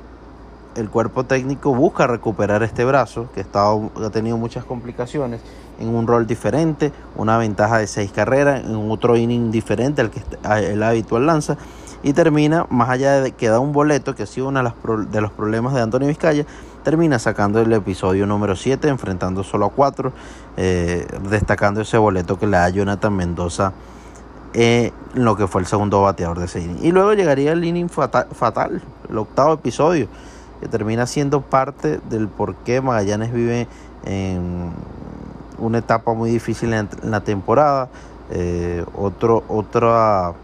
el 0.76 0.88
cuerpo 0.90 1.24
técnico 1.24 1.74
busca 1.74 2.06
recuperar 2.06 2.62
este 2.62 2.86
brazo, 2.86 3.30
que 3.34 3.42
ha 3.42 4.10
tenido 4.12 4.38
muchas 4.38 4.64
complicaciones, 4.64 5.42
en 5.80 5.88
un 5.90 6.06
rol 6.06 6.28
diferente, 6.28 6.92
una 7.16 7.38
ventaja 7.40 7.80
de 7.80 7.88
seis 7.88 8.12
carreras, 8.12 8.64
en 8.64 8.92
otro 8.92 9.18
inning 9.18 9.50
diferente 9.50 10.02
al 10.02 10.12
que 10.12 10.22
el 10.72 10.84
habitual 10.84 11.26
lanza 11.26 11.58
y 12.04 12.14
termina, 12.14 12.68
más 12.70 12.90
allá 12.90 13.22
de 13.22 13.32
que 13.32 13.50
da 13.50 13.60
un 13.60 13.74
boleto, 13.74 14.14
que 14.14 14.24
ha 14.24 14.28
sido 14.28 14.50
uno 14.50 14.62
de 15.10 15.22
los 15.22 15.32
problemas 15.32 15.74
de 15.74 15.82
Antonio 15.82 16.08
Vizcaya, 16.08 16.46
termina 16.84 17.18
sacando 17.18 17.60
el 17.60 17.74
episodio 17.74 18.28
número 18.28 18.56
7, 18.56 18.88
enfrentando 18.88 19.44
solo 19.44 19.66
a 19.66 19.70
4, 19.72 20.14
eh, 20.58 21.08
destacando 21.30 21.82
ese 21.82 21.98
boleto 21.98 22.38
que 22.38 22.46
le 22.46 22.58
da 22.58 22.70
Jonathan 22.70 23.16
Mendoza 23.16 23.74
en 24.54 24.92
lo 25.14 25.36
que 25.36 25.48
fue 25.48 25.62
el 25.62 25.68
segundo 25.68 26.02
bateador 26.02 26.40
de 26.40 26.46
ese 26.46 26.62
inning. 26.62 26.80
Y 26.82 26.92
luego 26.92 27.14
llegaría 27.14 27.52
el 27.52 27.64
inning 27.64 27.90
fatal, 27.90 28.82
el 29.10 29.18
octavo 29.18 29.54
episodio, 29.54 30.08
que 30.60 30.68
termina 30.68 31.06
siendo 31.06 31.42
parte 31.42 32.00
del 32.10 32.28
por 32.28 32.56
qué 32.56 32.82
Magallanes 32.82 33.32
vive 33.32 33.68
en 34.06 34.72
una 35.58 35.80
etapa 35.80 36.14
muy 36.14 36.30
difícil 36.30 36.74
en 36.74 36.90
la 37.04 37.22
temporada. 37.22 37.90
Eh, 38.32 38.86
otro, 38.96 39.44
otra 39.48 40.36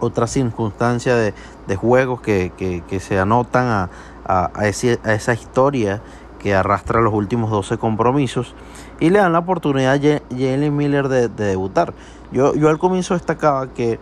otra 0.00 0.26
circunstancia 0.26 1.14
de, 1.16 1.32
juegos 1.76 2.20
que, 2.20 3.00
se 3.00 3.18
anotan 3.18 3.88
a, 4.26 4.50
esa 4.64 5.32
historia 5.32 6.00
que 6.38 6.54
arrastra 6.54 7.00
los 7.00 7.12
últimos 7.12 7.50
12 7.50 7.78
compromisos 7.78 8.54
y 9.00 9.10
le 9.10 9.18
dan 9.18 9.32
la 9.32 9.40
oportunidad 9.40 9.94
a 9.94 10.20
Jalen 10.30 10.76
Miller 10.76 11.08
de, 11.08 11.28
debutar. 11.28 11.94
Yo, 12.32 12.54
yo 12.54 12.68
al 12.68 12.78
comienzo 12.78 13.14
destacaba 13.14 13.68
que 13.68 13.98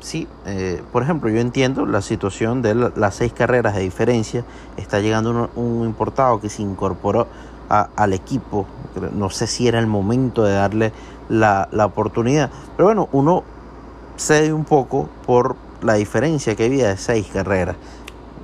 sí, 0.00 0.28
eh, 0.46 0.82
por 0.92 1.02
ejemplo, 1.02 1.28
yo 1.30 1.40
entiendo 1.40 1.86
la 1.86 2.02
situación 2.02 2.62
de 2.62 2.74
las 2.74 3.14
seis 3.14 3.32
carreras 3.32 3.74
de 3.74 3.82
diferencia, 3.82 4.44
está 4.76 5.00
llegando 5.00 5.50
un, 5.56 5.84
importado 5.84 6.40
que 6.40 6.48
se 6.48 6.62
incorporó 6.62 7.26
al 7.68 8.12
equipo, 8.12 8.66
no 9.12 9.28
sé 9.28 9.48
si 9.48 9.66
era 9.66 9.80
el 9.80 9.88
momento 9.88 10.44
de 10.44 10.52
darle 10.52 10.92
la, 11.28 11.68
la 11.72 11.86
oportunidad, 11.86 12.50
pero 12.76 12.86
bueno, 12.86 13.08
uno 13.10 13.42
cede 14.16 14.52
un 14.52 14.64
poco 14.64 15.08
por 15.26 15.56
la 15.82 15.94
diferencia 15.94 16.54
que 16.54 16.64
había 16.66 16.88
de 16.88 16.96
seis 16.96 17.26
carreras. 17.32 17.76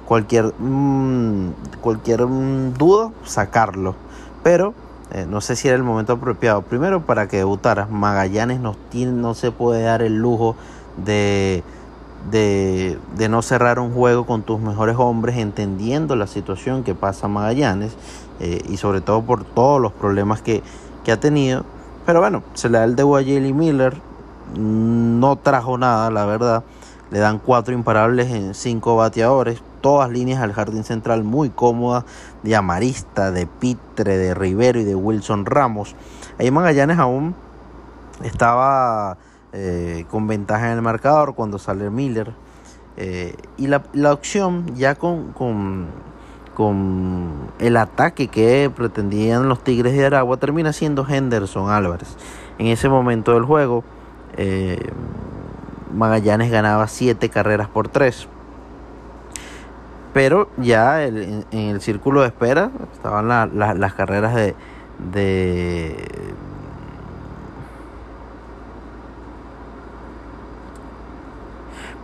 cualquier, 0.06 0.52
mm, 0.58 1.52
cualquier 1.80 2.26
mm, 2.26 2.74
duda, 2.74 3.10
sacarlo. 3.24 3.94
Pero 4.42 4.74
eh, 5.10 5.26
no 5.28 5.40
sé 5.40 5.56
si 5.56 5.68
era 5.68 5.76
el 5.76 5.82
momento 5.82 6.14
apropiado. 6.14 6.62
Primero, 6.62 7.02
para 7.04 7.28
que 7.28 7.38
debutaras, 7.38 7.90
Magallanes 7.90 8.60
no, 8.60 8.76
tiene, 8.90 9.12
no 9.12 9.34
se 9.34 9.50
puede 9.50 9.82
dar 9.82 10.02
el 10.02 10.18
lujo 10.18 10.56
de, 10.96 11.62
de, 12.30 12.98
de, 13.16 13.28
no 13.28 13.42
cerrar 13.42 13.78
un 13.78 13.92
juego 13.92 14.24
con 14.24 14.42
tus 14.42 14.60
mejores 14.60 14.96
hombres, 14.98 15.36
entendiendo 15.36 16.16
la 16.16 16.26
situación 16.26 16.84
que 16.84 16.94
pasa 16.94 17.28
Magallanes 17.28 17.96
eh, 18.40 18.62
y 18.68 18.76
sobre 18.76 19.00
todo 19.00 19.22
por 19.22 19.44
todos 19.44 19.80
los 19.80 19.92
problemas 19.92 20.40
que, 20.40 20.62
que 21.04 21.12
ha 21.12 21.20
tenido. 21.20 21.64
Pero 22.06 22.20
bueno, 22.20 22.42
se 22.54 22.68
le 22.68 22.78
da 22.78 22.84
el 22.84 22.96
debo 22.96 23.16
a 23.16 23.22
Miller. 23.22 23.96
No 24.56 25.36
trajo 25.36 25.78
nada, 25.78 26.10
la 26.10 26.24
verdad. 26.24 26.64
Le 27.10 27.18
dan 27.18 27.38
cuatro 27.38 27.74
imparables 27.74 28.30
en 28.30 28.54
cinco 28.54 28.96
bateadores. 28.96 29.62
Todas 29.82 30.10
líneas 30.10 30.40
al 30.40 30.54
jardín 30.54 30.84
central 30.84 31.24
muy 31.24 31.50
cómodas. 31.50 32.04
De 32.42 32.56
Amarista, 32.56 33.30
de 33.30 33.46
Pitre, 33.46 34.16
de 34.16 34.32
Rivero 34.32 34.80
y 34.80 34.84
de 34.84 34.94
Wilson 34.94 35.44
Ramos. 35.44 35.94
Ahí 36.38 36.50
Magallanes 36.50 36.98
aún 36.98 37.34
estaba 38.24 39.18
eh, 39.52 40.06
con 40.10 40.26
ventaja 40.26 40.70
en 40.70 40.78
el 40.78 40.82
marcador 40.82 41.34
cuando 41.34 41.58
sale 41.58 41.90
Miller. 41.90 42.32
Eh, 42.96 43.36
y 43.58 43.66
la, 43.66 43.82
la, 43.92 44.12
opción 44.12 44.74
ya 44.76 44.94
con, 44.94 45.32
con, 45.32 45.86
con, 46.54 47.50
el 47.58 47.76
ataque 47.76 48.28
que 48.28 48.70
pretendían 48.74 49.48
los 49.48 49.64
Tigres 49.64 49.94
de 49.94 50.06
Aragua 50.06 50.36
termina 50.38 50.72
siendo 50.72 51.06
Henderson 51.06 51.70
Álvarez. 51.70 52.16
En 52.58 52.66
ese 52.66 52.88
momento 52.88 53.34
del 53.34 53.44
juego, 53.44 53.84
eh, 54.36 54.78
Magallanes 55.94 56.50
ganaba 56.50 56.86
7 56.86 57.28
carreras 57.28 57.68
por 57.68 57.88
3. 57.88 58.28
Pero 60.12 60.48
ya 60.58 61.04
en, 61.04 61.44
el 61.50 61.80
círculo 61.80 62.20
de 62.20 62.28
espera 62.28 62.70
estaban 62.92 63.28
la, 63.28 63.46
la, 63.46 63.72
las 63.74 63.94
carreras 63.94 64.34
de, 64.34 64.54
de 65.12 66.34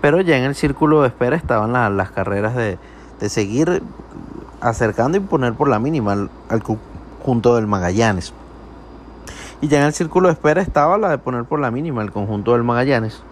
pero 0.00 0.20
ya 0.20 0.38
en 0.38 0.44
el 0.44 0.54
círculo 0.54 1.02
de 1.02 1.08
espera 1.08 1.36
estaban 1.36 1.72
la, 1.72 1.90
las 1.90 2.10
carreras 2.10 2.54
de, 2.54 2.78
de, 3.20 3.28
seguir 3.28 3.82
acercando 4.60 5.18
y 5.18 5.20
poner 5.20 5.54
por 5.54 5.68
la 5.68 5.78
mínima 5.78 6.12
al, 6.12 6.30
al, 6.48 6.62
conjunto 6.62 7.56
del 7.56 7.66
Magallanes. 7.66 8.32
Y 9.60 9.68
ya 9.68 9.80
en 9.80 9.86
el 9.86 9.92
círculo 9.92 10.28
de 10.28 10.34
espera 10.34 10.62
estaba 10.62 10.96
la 10.98 11.10
de 11.10 11.18
poner 11.18 11.44
por 11.44 11.58
la 11.60 11.70
mínima 11.70 12.02
el 12.02 12.12
conjunto 12.12 12.52
del 12.52 12.62
Magallanes. 12.62 13.22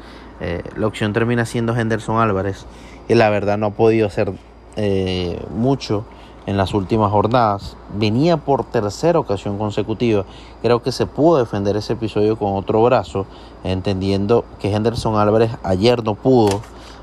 Eh, 0.41 0.62
la 0.77 0.87
opción 0.87 1.12
termina 1.12 1.47
siendo 1.47 1.75
Henderson 1.75 2.19
Álvarez, 2.19 2.67
que 3.09 3.15
la 3.15 3.31
verdad 3.31 3.57
no 3.57 3.67
ha 3.67 3.71
podido 3.71 4.07
hacer 4.07 4.33
eh, 4.77 5.43
mucho 5.55 6.05
en 6.47 6.57
las 6.57 6.75
últimas 6.75 7.11
jornadas. 7.11 7.77
Venía 7.95 8.37
por 8.37 8.65
tercera 8.65 9.19
ocasión 9.19 9.59
consecutiva. 9.59 10.25
Creo 10.62 10.83
que 10.83 10.93
se 10.93 11.07
pudo 11.07 11.39
defender 11.39 11.77
ese 11.77 11.95
episodio 11.95 12.37
con 12.37 12.55
otro 12.55 12.83
brazo, 12.83 13.27
entendiendo 13.65 14.45
que 14.61 14.73
Henderson 14.73 15.17
Álvarez 15.17 15.51
ayer 15.62 16.05
no 16.05 16.15
pudo 16.15 16.61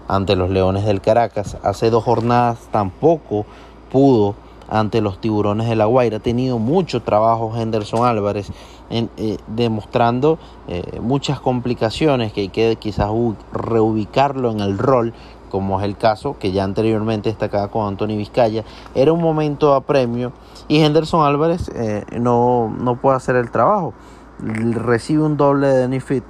ante 0.07 0.35
los 0.35 0.49
Leones 0.49 0.85
del 0.85 1.01
Caracas. 1.01 1.57
Hace 1.63 1.89
dos 1.89 2.03
jornadas 2.03 2.59
tampoco 2.71 3.45
pudo 3.91 4.35
ante 4.69 5.01
los 5.01 5.19
Tiburones 5.19 5.67
de 5.67 5.75
la 5.75 5.85
Guaira. 5.85 6.17
Ha 6.17 6.19
tenido 6.21 6.57
mucho 6.57 7.01
trabajo 7.01 7.53
Henderson 7.55 8.05
Álvarez, 8.05 8.51
en, 8.89 9.09
eh, 9.17 9.37
demostrando 9.47 10.39
eh, 10.67 10.99
muchas 11.01 11.39
complicaciones 11.39 12.33
que 12.33 12.41
hay 12.41 12.49
que 12.49 12.75
quizás 12.77 13.09
reubicarlo 13.51 14.51
en 14.51 14.59
el 14.61 14.77
rol 14.77 15.13
como 15.53 15.79
es 15.79 15.85
el 15.85 15.95
caso 15.95 16.35
que 16.39 16.51
ya 16.51 16.63
anteriormente 16.63 17.29
destacaba 17.29 17.67
con 17.67 17.87
Anthony 17.87 18.17
Vizcaya, 18.17 18.63
era 18.95 19.13
un 19.13 19.21
momento 19.21 19.75
a 19.75 19.81
premio 19.81 20.31
y 20.67 20.79
Henderson 20.79 21.23
Álvarez 21.23 21.69
eh, 21.75 22.05
no, 22.19 22.75
no, 22.75 22.95
puede 22.95 23.17
hacer 23.17 23.35
el 23.35 23.51
trabajo. 23.51 23.93
Recibe 24.39 25.21
un 25.21 25.37
doble 25.37 25.67
de 25.67 25.81
Danny 25.81 25.99
Fit, 25.99 26.23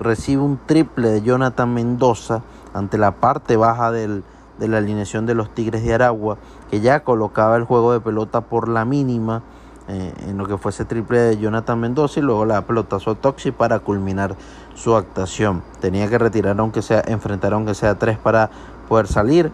recibe 0.00 0.40
un 0.40 0.58
triple 0.64 1.10
de 1.10 1.20
Jonathan 1.20 1.74
Mendoza 1.74 2.44
ante 2.72 2.96
la 2.96 3.10
parte 3.10 3.58
baja 3.58 3.92
del, 3.92 4.24
de 4.58 4.68
la 4.68 4.78
alineación 4.78 5.26
de 5.26 5.34
los 5.34 5.50
Tigres 5.50 5.84
de 5.84 5.92
Aragua, 5.92 6.38
que 6.70 6.80
ya 6.80 7.00
colocaba 7.00 7.56
el 7.56 7.64
juego 7.64 7.92
de 7.92 8.00
pelota 8.00 8.40
por 8.40 8.68
la 8.68 8.86
mínima. 8.86 9.42
Eh, 9.88 10.14
en 10.28 10.38
lo 10.38 10.46
que 10.46 10.56
fuese 10.56 10.84
triple 10.84 11.18
de 11.18 11.38
Jonathan 11.38 11.78
Mendoza 11.78 12.20
y 12.20 12.22
luego 12.22 12.44
la 12.44 12.62
pelotazo 12.62 13.10
a 13.10 13.14
Toxi 13.16 13.50
para 13.50 13.80
culminar 13.80 14.36
su 14.74 14.96
actuación. 14.96 15.62
Tenía 15.80 16.08
que 16.08 16.18
retirar 16.18 16.58
aunque 16.58 16.82
sea, 16.82 17.02
enfrentar 17.06 17.52
aunque 17.52 17.74
sea 17.74 17.98
tres 17.98 18.18
para 18.18 18.50
poder 18.88 19.06
salir. 19.06 19.52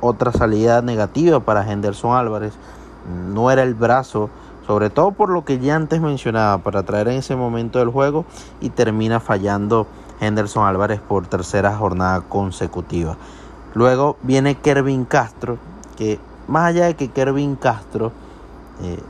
Otra 0.00 0.32
salida 0.32 0.80
negativa 0.82 1.40
para 1.40 1.70
Henderson 1.70 2.16
Álvarez. 2.16 2.52
No 3.32 3.50
era 3.50 3.62
el 3.62 3.74
brazo, 3.74 4.30
sobre 4.66 4.90
todo 4.90 5.12
por 5.12 5.30
lo 5.30 5.44
que 5.44 5.58
ya 5.58 5.74
antes 5.74 6.00
mencionaba, 6.00 6.58
para 6.58 6.82
traer 6.84 7.08
en 7.08 7.18
ese 7.18 7.34
momento 7.34 7.78
del 7.78 7.88
juego 7.88 8.24
y 8.60 8.70
termina 8.70 9.18
fallando 9.18 9.86
Henderson 10.20 10.66
Álvarez 10.66 11.00
por 11.00 11.26
tercera 11.26 11.76
jornada 11.76 12.20
consecutiva. 12.20 13.16
Luego 13.74 14.16
viene 14.22 14.56
Kervin 14.56 15.04
Castro, 15.04 15.58
que 15.96 16.20
más 16.46 16.66
allá 16.66 16.86
de 16.86 16.94
que 16.94 17.08
Kervin 17.08 17.56
Castro 17.56 18.12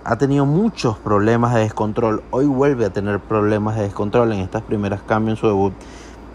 ha 0.04 0.16
tenido 0.16 0.46
muchos 0.46 0.96
problemas 0.98 1.54
de 1.54 1.61
descontrol. 1.61 2.22
Hoy 2.31 2.46
vuelve 2.46 2.87
a 2.87 2.90
tener 2.90 3.20
problemas 3.20 3.76
de 3.76 3.83
descontrol 3.83 4.33
en 4.33 4.40
estas 4.40 4.62
primeras 4.62 5.02
cambios 5.02 5.38
en 5.38 5.40
su 5.40 5.46
debut 5.46 5.74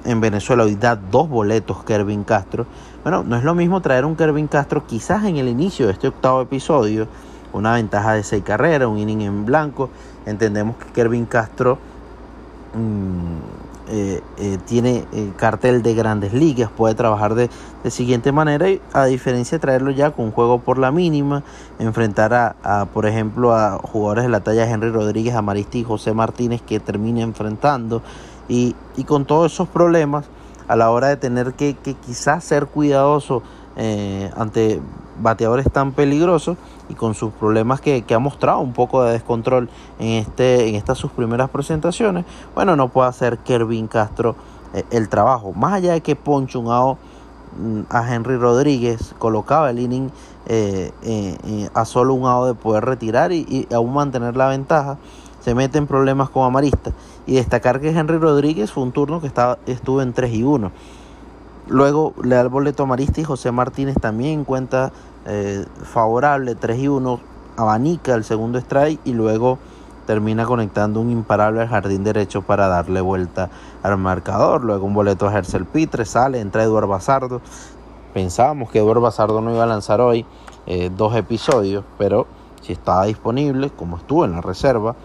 en 0.06 0.22
Venezuela. 0.22 0.64
Hoy 0.64 0.76
da 0.76 0.96
dos 0.96 1.30
boletos 1.30 1.84
Kervin 1.84 2.24
Castro. 2.24 2.66
Bueno, 3.04 3.24
no 3.24 3.36
es 3.36 3.44
lo 3.44 3.56
mismo 3.56 3.82
traer 3.82 4.06
un 4.06 4.16
Kervin 4.16 4.48
Castro 4.48 4.86
quizás 4.86 5.26
en 5.26 5.38
el 5.38 5.48
inicio 5.48 5.88
de 5.88 5.94
este 5.94 6.08
octavo 6.10 6.42
episodio. 6.42 7.08
Una 7.54 7.74
ventaja 7.74 8.14
de 8.14 8.24
seis 8.24 8.44
carreras, 8.44 8.88
un 8.88 8.98
inning 8.98 9.22
en 9.22 9.46
blanco. 9.46 9.90
Entendemos 10.26 10.76
que 10.78 10.86
Kervin 10.92 11.26
Castro 11.26 11.78
mmm, 12.76 13.73
eh, 13.90 14.22
eh, 14.38 14.58
tiene 14.66 15.04
eh, 15.12 15.34
cartel 15.36 15.84
de 15.84 15.94
grandes 15.94 16.32
ligas, 16.34 16.72
puede 16.72 16.96
trabajar 16.96 17.36
de, 17.36 17.50
de, 17.84 17.92
siguiente 17.92 18.32
manera 18.32 18.70
y 18.70 18.82
a 18.94 19.04
diferencia 19.06 19.58
de 19.58 19.62
traerlo 19.62 19.92
ya 19.92 20.12
con 20.12 20.26
un 20.26 20.32
juego 20.32 20.60
por 20.60 20.78
la 20.78 20.90
mínima, 20.90 21.44
enfrentar 21.80 22.34
a, 22.34 22.56
a, 22.64 22.86
por 22.86 23.06
ejemplo 23.06 23.54
a 23.54 23.80
jugadores 23.80 24.24
de 24.24 24.30
la 24.30 24.40
talla 24.40 24.70
Henry 24.70 24.90
Rodríguez, 24.90 25.36
Amaristi 25.36 25.80
y 25.80 25.84
José 25.84 26.14
Martínez 26.14 26.62
que 26.62 26.80
termine 26.80 27.24
enfrentando. 27.24 28.02
Y, 28.48 28.74
y, 28.96 29.04
con 29.04 29.26
todos 29.26 29.52
esos 29.52 29.68
problemas 29.68 30.26
a 30.70 30.78
la 30.78 30.90
hora 30.90 31.10
de 31.10 31.18
tener 31.18 31.54
que, 31.54 31.76
que 31.76 31.94
quizás 31.94 32.44
ser 32.44 32.68
cuidadoso 32.68 33.44
ante 34.38 34.80
bateadores 35.22 35.72
tan 35.72 35.92
peligrosos 35.92 36.58
y 36.90 36.96
con 36.96 37.14
sus 37.14 37.32
problemas 37.34 37.82
que, 37.82 38.02
que, 38.04 38.14
ha 38.14 38.20
mostrado 38.20 38.60
un 38.60 38.74
poco 38.74 39.04
de 39.04 39.14
descontrol 39.14 39.70
en, 40.00 40.08
este, 40.14 40.68
en 40.68 40.76
estas 40.76 40.98
sus 40.98 41.12
primeras 41.12 41.50
presentaciones, 41.50 42.26
bueno, 42.56 42.76
no 42.76 42.90
puede 42.90 43.10
hacer 43.10 43.38
Kervin 43.40 43.88
Castro 43.88 44.36
eh, 44.74 44.84
el 44.92 45.10
trabajo. 45.10 45.54
Más 45.54 45.74
allá 45.74 45.94
de 45.94 46.02
que 46.02 46.16
Poncho 46.16 46.60
un 46.60 46.72
ao, 46.72 46.98
mm, 47.58 47.82
a 47.90 48.14
Henry 48.14 48.38
Rodríguez 48.38 49.14
colocaba 49.20 49.70
el 49.70 49.80
inning 49.80 50.10
eh, 50.46 50.92
eh, 51.04 51.70
a 51.74 51.86
solo 51.86 52.14
un 52.14 52.26
ao 52.26 52.46
de 52.46 52.54
poder 52.54 52.84
retirar 52.84 53.32
y, 53.32 53.46
y, 53.48 53.74
aún 53.74 53.94
mantener 53.94 54.36
la 54.36 54.48
ventaja, 54.50 54.98
se 55.40 55.56
mete 55.56 55.78
en 55.78 55.88
problemas 55.88 56.30
con 56.30 56.44
Amarista. 56.44 56.92
Y 57.26 57.36
destacar 57.36 57.80
que 57.80 57.90
Henry 57.90 58.18
Rodríguez 58.18 58.72
fue 58.72 58.84
un 58.84 58.92
turno 58.92 59.22
que 59.22 59.28
estaba, 59.28 59.58
estuvo 59.66 60.02
en 60.02 60.14
3 60.14 60.34
y 60.34 60.44
1. 60.44 60.72
Luego 61.68 62.14
le 62.22 62.44
boleto 62.48 62.86
Marista 62.86 63.22
y 63.22 63.24
José 63.24 63.52
Martínez 63.52 63.96
también 64.00 64.40
en 64.40 64.46
cuenta 64.46 64.92
eh, 65.26 65.66
favorable, 65.84 66.56
3 66.56 66.80
y 66.80 66.88
1, 66.90 67.20
abanica 67.58 68.14
el 68.16 68.24
segundo 68.24 68.58
strike 68.60 69.00
y 69.06 69.14
luego 69.14 69.58
termina 70.06 70.46
conectando 70.46 71.00
un 71.00 71.10
imparable 71.10 71.62
al 71.62 71.70
jardín 71.70 72.04
derecho 72.04 72.42
para 72.42 72.68
darle 72.68 73.02
vuelta 73.02 73.50
al 73.82 73.98
marcador. 73.98 74.64
Luego 74.64 74.86
un 74.86 74.94
boleto 74.94 75.28
a 75.28 75.34
Hercel 75.34 75.66
Pitre, 75.66 76.06
sale, 76.06 76.40
entra 76.40 76.64
Eduardo 76.64 76.90
Bazardo. 76.90 77.42
Pensábamos 78.14 78.70
que 78.70 78.80
Eduardo 78.80 79.02
Bazardo 79.02 79.42
no 79.42 79.52
iba 79.54 79.64
a 79.64 79.68
lanzar 79.68 80.02
hoy 80.02 80.26
eh, 80.66 80.92
dos 80.96 81.16
episodios, 81.16 81.84
pero 81.98 82.28
si 82.62 82.74
estaba 82.74 83.06
disponible, 83.06 83.70
como 83.72 83.98
estuvo 83.98 84.26
en 84.26 84.34
la 84.34 84.42
reserva, 84.42 84.96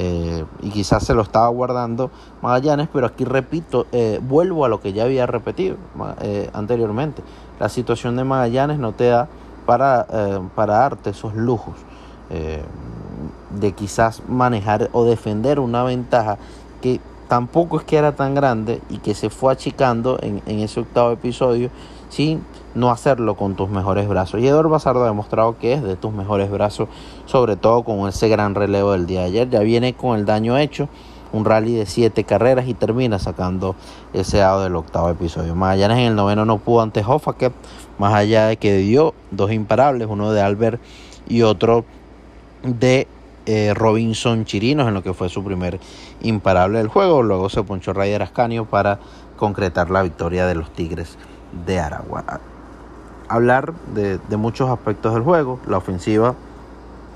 eh, 0.00 0.44
y 0.62 0.70
quizás 0.70 1.04
se 1.04 1.12
lo 1.12 1.22
estaba 1.22 1.48
guardando 1.48 2.12
Magallanes, 2.40 2.88
pero 2.92 3.06
aquí 3.06 3.24
repito, 3.24 3.86
eh, 3.90 4.20
vuelvo 4.22 4.64
a 4.64 4.68
lo 4.68 4.80
que 4.80 4.92
ya 4.92 5.02
había 5.02 5.26
repetido 5.26 5.76
eh, 6.20 6.48
anteriormente. 6.52 7.24
La 7.58 7.68
situación 7.68 8.14
de 8.14 8.22
Magallanes 8.22 8.78
no 8.78 8.92
te 8.92 9.08
da 9.08 9.28
para, 9.66 10.06
eh, 10.12 10.38
para 10.54 10.74
darte 10.74 11.10
esos 11.10 11.34
lujos 11.34 11.74
eh, 12.30 12.62
de 13.58 13.72
quizás 13.72 14.22
manejar 14.28 14.88
o 14.92 15.04
defender 15.04 15.58
una 15.58 15.82
ventaja 15.82 16.38
que 16.80 17.00
tampoco 17.26 17.78
es 17.78 17.84
que 17.84 17.96
era 17.96 18.14
tan 18.14 18.36
grande 18.36 18.80
y 18.88 18.98
que 18.98 19.16
se 19.16 19.30
fue 19.30 19.52
achicando 19.52 20.16
en, 20.22 20.42
en 20.46 20.60
ese 20.60 20.78
octavo 20.78 21.10
episodio 21.10 21.70
sin 22.08 22.44
no 22.74 22.90
hacerlo 22.90 23.34
con 23.34 23.54
tus 23.54 23.68
mejores 23.68 24.08
brazos. 24.08 24.40
Y 24.40 24.46
Eduardo 24.46 24.70
Bazardo 24.70 25.04
ha 25.04 25.06
demostrado 25.06 25.58
que 25.58 25.72
es 25.72 25.82
de 25.82 25.96
tus 25.96 26.12
mejores 26.12 26.50
brazos, 26.50 26.88
sobre 27.26 27.56
todo 27.56 27.82
con 27.82 28.08
ese 28.08 28.28
gran 28.28 28.54
relevo 28.54 28.92
del 28.92 29.06
día 29.06 29.20
de 29.20 29.26
ayer. 29.26 29.50
Ya 29.50 29.60
viene 29.60 29.94
con 29.94 30.18
el 30.18 30.24
daño 30.24 30.58
hecho. 30.58 30.88
un 31.30 31.44
rally 31.44 31.74
de 31.74 31.84
siete 31.84 32.24
carreras 32.24 32.68
y 32.68 32.74
termina 32.74 33.18
sacando 33.18 33.76
ese 34.14 34.38
dado 34.38 34.62
del 34.62 34.74
octavo 34.76 35.10
episodio. 35.10 35.54
Magallanes 35.54 35.98
en 35.98 36.04
el 36.04 36.14
noveno 36.14 36.46
no 36.46 36.56
pudo 36.56 36.80
ante 36.80 37.04
Hoffaker, 37.06 37.52
más 37.98 38.14
allá 38.14 38.46
de 38.46 38.56
que 38.56 38.78
dio 38.78 39.12
dos 39.30 39.52
imparables, 39.52 40.08
uno 40.08 40.32
de 40.32 40.40
Albert 40.40 40.80
y 41.28 41.42
otro 41.42 41.84
de 42.62 43.06
eh, 43.44 43.72
Robinson 43.74 44.44
Chirinos 44.44 44.88
en 44.88 44.94
lo 44.94 45.02
que 45.02 45.12
fue 45.12 45.28
su 45.28 45.44
primer 45.44 45.78
imparable 46.22 46.78
del 46.78 46.88
juego. 46.88 47.22
Luego 47.22 47.48
se 47.48 47.62
ponchó 47.62 47.92
Ryder 47.92 48.22
Ascanio 48.22 48.64
para 48.64 48.98
concretar 49.36 49.90
la 49.90 50.02
victoria 50.02 50.46
de 50.46 50.54
los 50.54 50.70
Tigres 50.72 51.16
de 51.66 51.78
Aragua. 51.78 52.40
Hablar 53.28 53.74
de, 53.94 54.18
muchos 54.36 54.70
aspectos 54.70 55.14
del 55.14 55.22
juego, 55.22 55.60
la 55.66 55.76
ofensiva 55.76 56.34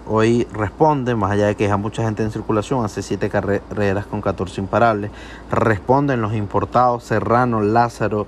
hoy 0.07 0.47
responde, 0.53 1.15
más 1.15 1.31
allá 1.31 1.47
de 1.47 1.55
que 1.55 1.65
deja 1.65 1.77
mucha 1.77 2.03
gente 2.03 2.23
en 2.23 2.31
circulación, 2.31 2.85
hace 2.85 3.03
7 3.03 3.31
carreras 3.31 4.05
con 4.07 4.21
14 4.21 4.61
imparables, 4.61 5.11
responden 5.51 6.21
los 6.21 6.35
importados, 6.35 7.05
Serrano, 7.05 7.63
Lázaro 7.63 8.27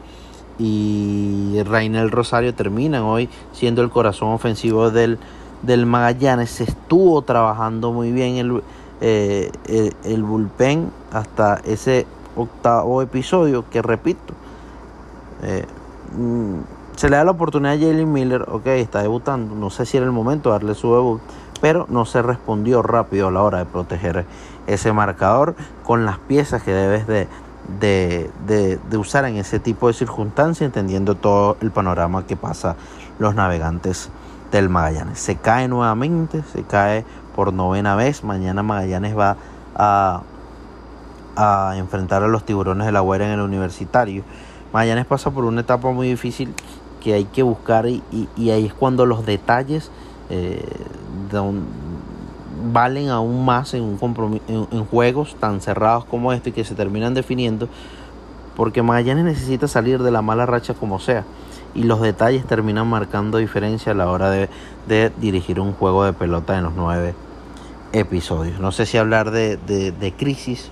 y 0.58 1.60
Rainel 1.64 2.10
Rosario 2.10 2.54
terminan 2.54 3.02
hoy 3.02 3.28
siendo 3.52 3.82
el 3.82 3.90
corazón 3.90 4.28
ofensivo 4.28 4.90
del, 4.90 5.18
del 5.62 5.84
Magallanes. 5.84 6.50
Se 6.50 6.64
estuvo 6.64 7.22
trabajando 7.22 7.92
muy 7.92 8.12
bien 8.12 8.36
el, 8.36 8.62
eh, 9.00 9.50
el, 10.04 10.22
bullpen 10.22 10.90
hasta 11.12 11.60
ese 11.64 12.06
octavo 12.36 13.02
episodio 13.02 13.68
que 13.68 13.82
repito. 13.82 14.32
Eh, 15.42 15.66
se 16.96 17.08
le 17.08 17.16
da 17.16 17.24
la 17.24 17.32
oportunidad 17.32 17.74
a 17.74 17.78
Jalen 17.78 18.12
Miller, 18.12 18.42
ok, 18.48 18.66
está 18.66 19.02
debutando, 19.02 19.54
no 19.54 19.70
sé 19.70 19.84
si 19.86 19.96
era 19.96 20.06
el 20.06 20.12
momento 20.12 20.50
de 20.50 20.54
darle 20.54 20.74
su 20.74 20.94
debut, 20.94 21.20
pero 21.60 21.86
no 21.88 22.04
se 22.04 22.22
respondió 22.22 22.82
rápido 22.82 23.28
a 23.28 23.30
la 23.30 23.42
hora 23.42 23.58
de 23.58 23.64
proteger 23.64 24.26
ese 24.66 24.92
marcador 24.92 25.54
con 25.82 26.04
las 26.04 26.18
piezas 26.18 26.62
que 26.62 26.72
debes 26.72 27.06
de, 27.06 27.28
de, 27.80 28.96
usar 28.96 29.24
en 29.24 29.36
ese 29.36 29.58
tipo 29.58 29.88
de 29.88 29.94
circunstancias, 29.94 30.66
entendiendo 30.66 31.14
todo 31.14 31.56
el 31.60 31.70
panorama 31.70 32.26
que 32.26 32.36
pasa 32.36 32.76
los 33.18 33.34
navegantes 33.34 34.10
del 34.52 34.68
Magallanes. 34.68 35.18
Se 35.18 35.36
cae 35.36 35.68
nuevamente, 35.68 36.42
se 36.52 36.62
cae 36.62 37.04
por 37.34 37.52
novena 37.52 37.96
vez. 37.96 38.22
Mañana 38.22 38.62
Magallanes 38.62 39.16
va 39.16 39.36
a, 39.74 40.22
a 41.36 41.74
enfrentar 41.76 42.22
a 42.22 42.28
los 42.28 42.44
tiburones 42.44 42.86
de 42.86 42.92
la 42.92 43.00
Guaira 43.00 43.26
en 43.26 43.32
el 43.32 43.40
universitario. 43.40 44.22
Magallanes 44.72 45.06
pasa 45.06 45.30
por 45.30 45.44
una 45.44 45.62
etapa 45.62 45.90
muy 45.90 46.08
difícil 46.08 46.54
que 47.04 47.12
hay 47.12 47.24
que 47.24 47.42
buscar 47.42 47.86
y, 47.86 48.02
ahí 48.50 48.64
es 48.64 48.72
cuando 48.72 49.04
los 49.04 49.26
detalles 49.26 49.90
eh, 50.30 50.64
valen 52.72 53.10
aún 53.10 53.44
más 53.44 53.74
en, 53.74 53.82
un 53.82 54.40
en, 54.48 54.84
juegos 54.86 55.36
tan 55.38 55.60
cerrados 55.60 56.06
como 56.06 56.32
este 56.32 56.52
que 56.52 56.64
se 56.64 56.74
terminan 56.74 57.12
definiendo, 57.12 57.68
porque 58.56 58.82
Magallanes 58.82 59.24
necesita 59.24 59.68
salir 59.68 60.02
de 60.02 60.10
la 60.10 60.22
mala 60.22 60.46
racha 60.46 60.72
como 60.72 60.98
sea, 60.98 61.24
y 61.74 61.82
los 61.82 62.00
detalles 62.00 62.46
terminan 62.46 62.88
marcando 62.88 63.36
diferencia 63.36 63.92
a 63.92 63.94
la 63.94 64.10
hora 64.10 64.30
de, 64.30 64.48
dirigir 65.20 65.60
un 65.60 65.74
juego 65.74 66.04
de 66.04 66.14
pelota 66.14 66.56
en 66.56 66.64
los 66.64 66.72
nueve 66.74 67.14
episodios. 67.92 68.60
No 68.60 68.72
sé 68.72 68.86
si 68.86 68.96
hablar 68.96 69.30
de, 69.30 69.58
de 69.58 70.12
crisis, 70.16 70.70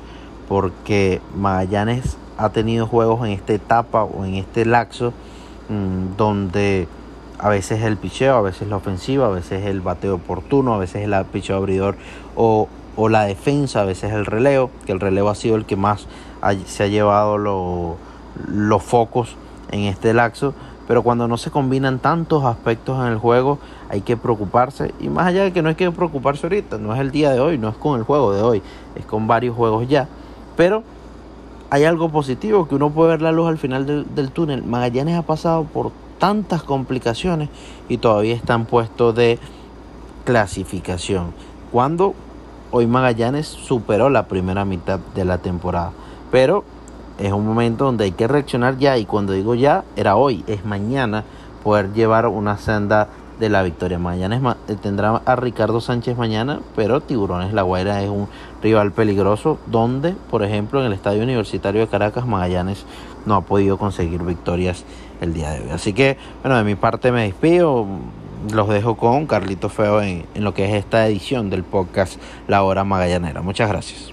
porque 0.48 1.20
Magallanes 1.36 2.16
ha 2.38 2.48
tenido 2.48 2.86
juegos 2.86 3.26
en 3.26 3.32
esta 3.32 3.52
etapa 3.52 4.04
o 4.04 4.24
en 4.24 4.36
este 4.36 4.64
laxo 4.64 5.12
donde 6.16 6.88
a 7.38 7.48
veces 7.48 7.82
el 7.82 7.96
picheo, 7.96 8.36
a 8.36 8.40
veces 8.40 8.68
la 8.68 8.76
ofensiva, 8.76 9.26
a 9.26 9.30
veces 9.30 9.66
el 9.66 9.80
bateo 9.80 10.14
oportuno, 10.14 10.74
a 10.74 10.78
veces 10.78 11.02
el 11.02 11.24
picheo 11.26 11.56
abridor 11.56 11.96
o, 12.36 12.68
la 13.08 13.24
defensa, 13.24 13.80
a 13.80 13.84
veces 13.84 14.12
el 14.12 14.26
relevo, 14.26 14.70
que 14.86 14.92
el 14.92 15.00
relevo 15.00 15.28
ha 15.28 15.34
sido 15.34 15.56
el 15.56 15.64
que 15.64 15.76
más 15.76 16.06
se 16.66 16.84
ha 16.84 16.86
llevado 16.86 17.36
los 17.36 18.82
focos 18.82 19.36
en 19.70 19.80
este 19.80 20.14
laxo. 20.14 20.54
Pero 20.86 21.02
cuando 21.02 21.26
no 21.26 21.36
se 21.36 21.50
combinan 21.50 22.00
tantos 22.00 22.44
aspectos 22.44 23.00
en 23.00 23.12
el 23.12 23.18
juego, 23.18 23.58
hay 23.88 24.02
que 24.02 24.16
preocuparse. 24.16 24.92
Y 25.00 25.08
más 25.08 25.26
allá 25.26 25.44
de 25.44 25.52
que 25.52 25.62
no 25.62 25.68
hay 25.68 25.74
que 25.74 25.90
preocuparse 25.90 26.46
ahorita, 26.46 26.78
no 26.78 26.94
es 26.94 27.00
el 27.00 27.10
día 27.10 27.30
de 27.30 27.40
hoy, 27.40 27.56
no 27.56 27.68
es 27.68 27.76
con 27.76 27.98
el 27.98 28.04
juego 28.04 28.32
de 28.32 28.42
hoy, 28.42 28.62
es 28.94 29.06
con 29.06 29.26
varios 29.26 29.56
juegos 29.56 29.88
ya. 29.88 30.08
Pero 30.56 30.82
hay 31.72 31.84
algo 31.84 32.10
positivo, 32.10 32.68
que 32.68 32.74
uno 32.74 32.90
puede 32.90 33.12
ver 33.12 33.22
la 33.22 33.32
luz 33.32 33.48
al 33.48 33.56
final 33.56 33.86
del, 33.86 34.14
del 34.14 34.30
túnel. 34.30 34.62
Magallanes 34.62 35.16
ha 35.16 35.22
pasado 35.22 35.64
por 35.64 35.90
tantas 36.18 36.62
complicaciones 36.62 37.48
y 37.88 37.96
todavía 37.96 38.34
están 38.34 38.66
puestos 38.66 39.14
de 39.14 39.38
clasificación. 40.26 41.32
Cuando 41.72 42.12
hoy 42.72 42.86
Magallanes 42.86 43.46
superó 43.46 44.10
la 44.10 44.28
primera 44.28 44.66
mitad 44.66 45.00
de 45.14 45.24
la 45.24 45.38
temporada. 45.38 45.92
Pero 46.30 46.62
es 47.18 47.32
un 47.32 47.46
momento 47.46 47.86
donde 47.86 48.04
hay 48.04 48.12
que 48.12 48.28
reaccionar 48.28 48.76
ya 48.76 48.98
y 48.98 49.06
cuando 49.06 49.32
digo 49.32 49.54
ya, 49.54 49.82
era 49.96 50.16
hoy, 50.16 50.44
es 50.48 50.66
mañana 50.66 51.24
poder 51.64 51.94
llevar 51.94 52.26
una 52.26 52.58
senda 52.58 53.08
de 53.42 53.48
la 53.48 53.64
victoria. 53.64 53.98
Mañana 53.98 54.56
eh, 54.68 54.76
tendrá 54.80 55.20
a 55.24 55.36
Ricardo 55.36 55.80
Sánchez 55.80 56.16
mañana, 56.16 56.60
pero 56.76 57.00
Tiburones 57.00 57.52
La 57.52 57.62
Guaira 57.62 58.00
es 58.00 58.08
un 58.08 58.28
rival 58.62 58.92
peligroso 58.92 59.58
donde, 59.66 60.12
por 60.30 60.44
ejemplo, 60.44 60.78
en 60.80 60.86
el 60.86 60.92
Estadio 60.92 61.24
Universitario 61.24 61.80
de 61.80 61.88
Caracas, 61.88 62.24
Magallanes 62.24 62.86
no 63.26 63.34
ha 63.34 63.40
podido 63.40 63.78
conseguir 63.78 64.22
victorias 64.22 64.84
el 65.20 65.34
día 65.34 65.50
de 65.50 65.62
hoy. 65.62 65.70
Así 65.72 65.92
que, 65.92 66.16
bueno, 66.42 66.56
de 66.56 66.62
mi 66.62 66.76
parte 66.76 67.10
me 67.10 67.24
despido. 67.24 67.84
Los 68.52 68.68
dejo 68.68 68.96
con 68.96 69.26
Carlito 69.26 69.68
Feo 69.68 70.00
en, 70.02 70.24
lo 70.36 70.54
que 70.54 70.64
es 70.66 70.74
esta 70.74 71.06
edición 71.06 71.50
del 71.50 71.64
podcast 71.64 72.20
La 72.46 72.62
Hora 72.62 72.84
Magallanera. 72.84 73.42
Muchas 73.42 73.68
gracias. 73.68 74.12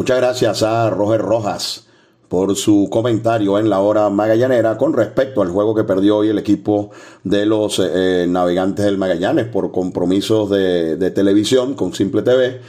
Muchas 0.00 0.16
gracias 0.16 0.62
a 0.62 0.88
Roger 0.88 1.20
Rojas 1.20 1.84
por 2.30 2.56
su 2.56 2.88
comentario 2.90 3.58
en 3.58 3.68
la 3.68 3.80
hora 3.80 4.08
magallanera 4.08 4.78
con 4.78 4.94
respecto 4.94 5.42
al 5.42 5.50
juego 5.50 5.74
que 5.74 5.84
perdió 5.84 6.16
hoy 6.16 6.30
el 6.30 6.38
equipo 6.38 6.90
de 7.22 7.44
los 7.44 7.82
eh, 7.84 8.24
navegantes 8.26 8.86
del 8.86 8.96
Magallanes 8.96 9.48
por 9.48 9.70
compromisos 9.70 10.48
de, 10.48 10.96
de, 10.96 11.10
televisión 11.10 11.74
con 11.74 11.92
Simple 11.92 12.22
TV. 12.22 12.62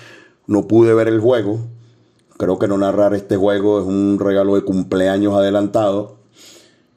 No 0.48 0.68
pude 0.68 0.94
ver 0.94 1.08
el 1.08 1.22
juego. 1.22 1.60
Creo 2.36 2.60
que 2.60 2.68
no 2.68 2.78
narrar 2.78 3.14
este 3.14 3.38
juego 3.38 3.80
es 3.80 3.86
un 3.86 4.20
regalo 4.20 4.56
de 4.56 4.64
cumpleaños 4.64 5.34
adelantado. 5.34 6.18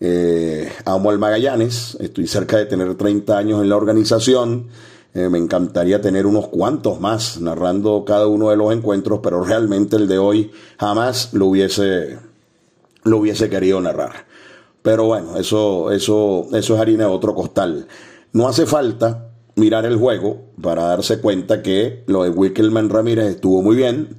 Eh, 0.00 0.68
amo 0.84 1.10
al 1.10 1.20
Magallanes. 1.20 1.96
Estoy 2.00 2.26
cerca 2.26 2.56
de 2.56 2.66
tener 2.66 2.92
30 2.96 3.38
años 3.38 3.62
en 3.62 3.68
la 3.68 3.76
organización. 3.76 4.66
Eh, 5.14 5.28
me 5.28 5.38
encantaría 5.38 6.00
tener 6.00 6.26
unos 6.26 6.48
cuantos 6.48 6.98
más 7.00 7.40
narrando 7.40 8.04
cada 8.04 8.26
uno 8.26 8.50
de 8.50 8.56
los 8.56 8.72
encuentros, 8.72 9.20
pero 9.22 9.44
realmente 9.44 9.94
el 9.94 10.08
de 10.08 10.18
hoy 10.18 10.50
jamás 10.76 11.32
lo 11.32 11.46
hubiese, 11.46 12.18
lo 13.04 13.18
hubiese 13.18 13.48
querido 13.48 13.80
narrar. 13.80 14.26
Pero 14.82 15.04
bueno, 15.04 15.36
eso, 15.38 15.92
eso, 15.92 16.48
eso 16.52 16.74
es 16.74 16.80
harina 16.80 17.04
de 17.04 17.10
otro 17.10 17.32
costal. 17.32 17.86
No 18.32 18.48
hace 18.48 18.66
falta 18.66 19.30
mirar 19.54 19.86
el 19.86 19.96
juego 19.96 20.46
para 20.60 20.82
darse 20.82 21.20
cuenta 21.20 21.62
que 21.62 22.02
lo 22.06 22.24
de 22.24 22.30
Wickelman 22.30 22.90
Ramírez 22.90 23.26
estuvo 23.26 23.62
muy 23.62 23.76
bien. 23.76 24.18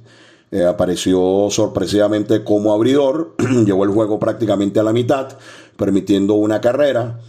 Eh, 0.50 0.64
apareció 0.64 1.48
sorpresivamente 1.50 2.42
como 2.42 2.72
abridor, 2.72 3.34
llevó 3.66 3.84
el 3.84 3.90
juego 3.90 4.18
prácticamente 4.18 4.80
a 4.80 4.82
la 4.82 4.94
mitad, 4.94 5.36
permitiendo 5.76 6.34
una 6.34 6.62
carrera 6.62 7.20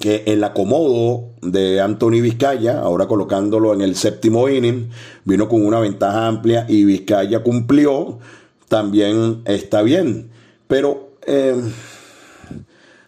que 0.00 0.24
el 0.26 0.42
acomodo 0.42 1.34
de 1.42 1.80
Anthony 1.82 2.22
Vizcaya, 2.22 2.80
ahora 2.80 3.06
colocándolo 3.06 3.74
en 3.74 3.82
el 3.82 3.94
séptimo 3.94 4.48
inning, 4.48 4.88
vino 5.26 5.46
con 5.46 5.64
una 5.64 5.78
ventaja 5.78 6.26
amplia 6.26 6.64
y 6.66 6.84
Vizcaya 6.84 7.42
cumplió, 7.42 8.18
también 8.66 9.42
está 9.44 9.82
bien. 9.82 10.30
Pero, 10.66 11.10
eh, 11.26 11.54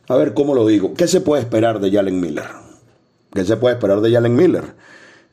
a 0.07 0.17
ver 0.17 0.35
cómo 0.35 0.55
lo 0.55 0.67
digo, 0.67 0.93
¿qué 0.93 1.09
se 1.09 1.23
puede 1.23 1.43
esperar 1.43 1.81
de 1.81 1.91
Jalen 1.91 2.21
Miller? 2.21 2.45
¿Qué 3.33 3.47
se 3.47 3.57
puede 3.57 3.77
esperar 3.77 4.03
de 4.03 4.13
Jalen 4.13 4.37
Miller? 4.37 4.75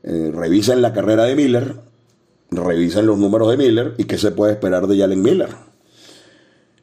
Eh, 0.04 0.32
revisen 0.34 0.82
la 0.82 0.94
carrera 0.94 1.26
de 1.26 1.36
Miller, 1.36 1.76
revisen 2.52 3.06
los 3.06 3.18
números 3.18 3.52
de 3.52 3.58
Miller 3.58 3.96
y 3.98 4.06
qué 4.06 4.18
se 4.18 4.32
puede 4.32 4.54
esperar 4.54 4.88
de 4.88 4.98
Jalen 4.98 5.22
Miller. 5.22 5.50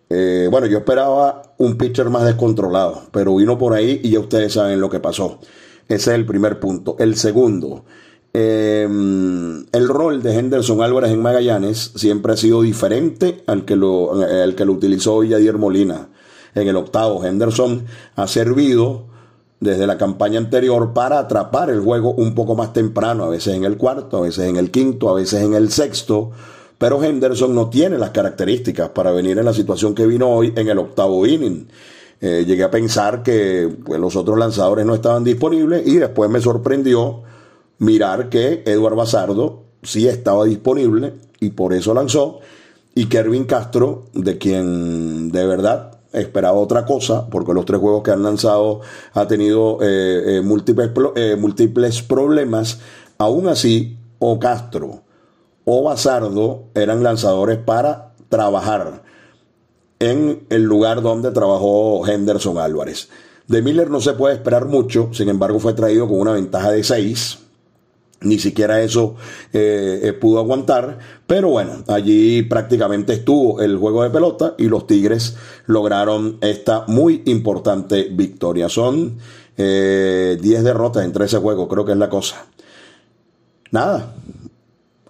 Eh, 0.09 0.49
bueno, 0.51 0.67
yo 0.67 0.79
esperaba 0.79 1.43
un 1.59 1.77
pitcher 1.77 2.11
más 2.11 2.25
descontrolado, 2.25 3.03
pero 3.11 3.35
vino 3.37 3.59
por 3.59 3.73
ahí 3.73 4.01
y 4.03 4.11
ya 4.11 4.21
ustedes 4.21 4.53
saben 4.53 4.81
lo 4.81 4.89
que 4.89 5.01
pasó. 5.01 5.41
Ese 5.89 6.11
es 6.11 6.17
el 6.17 6.27
primer 6.27 6.61
punto. 6.61 6.97
El 6.99 7.17
segundo, 7.17 7.85
eh, 8.33 8.85
el 8.85 9.89
rol 9.89 10.23
de 10.23 10.39
Henderson 10.39 10.83
Álvarez 10.83 11.11
en 11.11 11.23
Magallanes 11.23 11.93
siempre 11.97 12.35
ha 12.35 12.37
sido 12.37 12.63
diferente 12.63 13.43
al 13.47 13.65
que 13.65 13.77
lo, 13.77 14.13
al 14.23 14.55
que 14.55 14.65
lo 14.65 14.73
utilizó 14.73 15.25
Yadier 15.25 15.59
Molina. 15.59 16.09
En 16.55 16.69
el 16.69 16.77
octavo, 16.77 17.25
Henderson 17.25 17.85
ha 18.15 18.27
servido 18.27 19.07
desde 19.61 19.87
la 19.87 19.97
campaña 19.97 20.39
anterior 20.39 20.93
para 20.93 21.19
atrapar 21.19 21.71
el 21.71 21.81
juego 21.81 22.13
un 22.13 22.35
poco 22.35 22.55
más 22.55 22.73
temprano, 22.73 23.25
a 23.25 23.29
veces 23.29 23.55
en 23.55 23.65
el 23.65 23.77
cuarto, 23.77 24.19
a 24.19 24.21
veces 24.21 24.47
en 24.47 24.57
el 24.57 24.71
quinto, 24.71 25.09
a 25.09 25.15
veces 25.15 25.43
en 25.43 25.55
el 25.55 25.71
sexto, 25.71 26.33
pero 26.79 27.03
Henderson 27.03 27.55
no 27.55 27.71
tiene 27.71 27.99
las 27.99 28.11
características 28.11 28.91
para 28.91 29.13
venir 29.13 29.39
en 29.39 29.45
la 29.45 29.55
situación 29.55 29.95
que 29.95 30.07
vino 30.07 30.29
hoy 30.29 30.53
en 30.57 30.69
el 30.69 30.79
octavo 30.79 31.27
inning. 31.27 31.69
Eh, 32.21 32.45
llegué 32.47 32.65
a 32.65 32.71
pensar 32.71 33.23
que 33.23 33.69
pues, 33.85 34.01
los 34.01 34.17
otros 34.17 34.39
lanzadores 34.39 34.85
no 34.87 34.95
estaban 34.95 35.25
disponibles 35.25 35.87
y 35.87 35.97
después 35.97 36.31
me 36.31 36.41
sorprendió 36.41 37.23
mirar 37.79 38.29
que 38.29 38.63
Eduardo 38.67 38.97
Bazardo 38.97 39.65
sí 39.83 40.09
estaba 40.09 40.45
disponible 40.45 41.15
y 41.41 41.51
por 41.51 41.75
eso 41.75 41.93
lanzó 41.93 42.41
y 42.95 43.07
Kervin 43.07 43.45
Castro, 43.45 44.07
de 44.15 44.39
quien 44.39 45.31
de 45.31 45.47
verdad 45.47 45.99
esperaba 46.15 46.59
otra 46.59 46.87
cosa, 46.87 47.29
porque 47.29 47.53
los 47.53 47.67
tres 47.67 47.79
juegos 47.79 48.03
que 48.03 48.11
han 48.11 48.23
lanzado 48.23 48.81
ha 49.13 49.27
tenido 49.27 49.79
eh, 49.83 50.39
eh, 50.39 50.41
múltiples, 50.41 50.91
múltiples 51.39 52.01
problemas, 52.01 52.81
aún 53.19 53.49
así 53.49 53.99
o 54.19 54.39
Castro 54.39 55.03
o 55.69 55.83
Bazardo 55.83 56.69
eran 56.75 57.03
lanzadores 57.03 57.59
para 57.59 58.13
trabajar 58.29 59.03
en 59.99 60.47
el 60.49 60.63
lugar 60.63 61.03
donde 61.03 61.33
trabajó 61.33 62.07
Henderson 62.07 62.59
Álvarez. 62.59 63.09
De 63.49 63.63
Miller 63.63 63.91
no 63.91 64.01
se 64.01 64.13
puede 64.13 64.37
esperar 64.37 64.67
mucho, 64.67 65.11
sin 65.13 65.29
embargo 65.29 65.59
fue 65.59 65.75
traído 65.75 66.07
con 66.07 66.21
una 66.21 66.33
ventaja 66.33 66.71
de 66.71 66.85
6. 66.85 67.39
Ni 68.21 68.39
siquiera 68.39 68.81
eso 68.81 69.17
eh, 69.53 70.01
eh, 70.05 70.13
pudo 70.13 70.39
aguantar, 70.39 70.99
pero 71.27 71.51
bueno, 71.51 71.85
allí 71.89 72.43
prácticamente 72.43 73.13
estuvo 73.13 73.61
el 73.61 73.77
juego 73.77 74.05
de 74.05 74.11
pelota 74.11 74.55
y 74.57 74.69
los 74.69 74.87
Tigres 74.87 75.37
lograron 75.67 76.39
esta 76.41 76.85
muy 76.87 77.23
importante 77.27 78.09
victoria. 78.11 78.69
Son 78.69 79.17
10 79.17 79.21
eh, 79.59 80.39
derrotas 80.41 81.05
en 81.05 81.13
13 81.13 81.39
juegos, 81.39 81.69
creo 81.69 81.85
que 81.85 81.93
es 81.93 81.99
la 81.99 82.09
cosa. 82.09 82.47
Nada, 83.71 84.15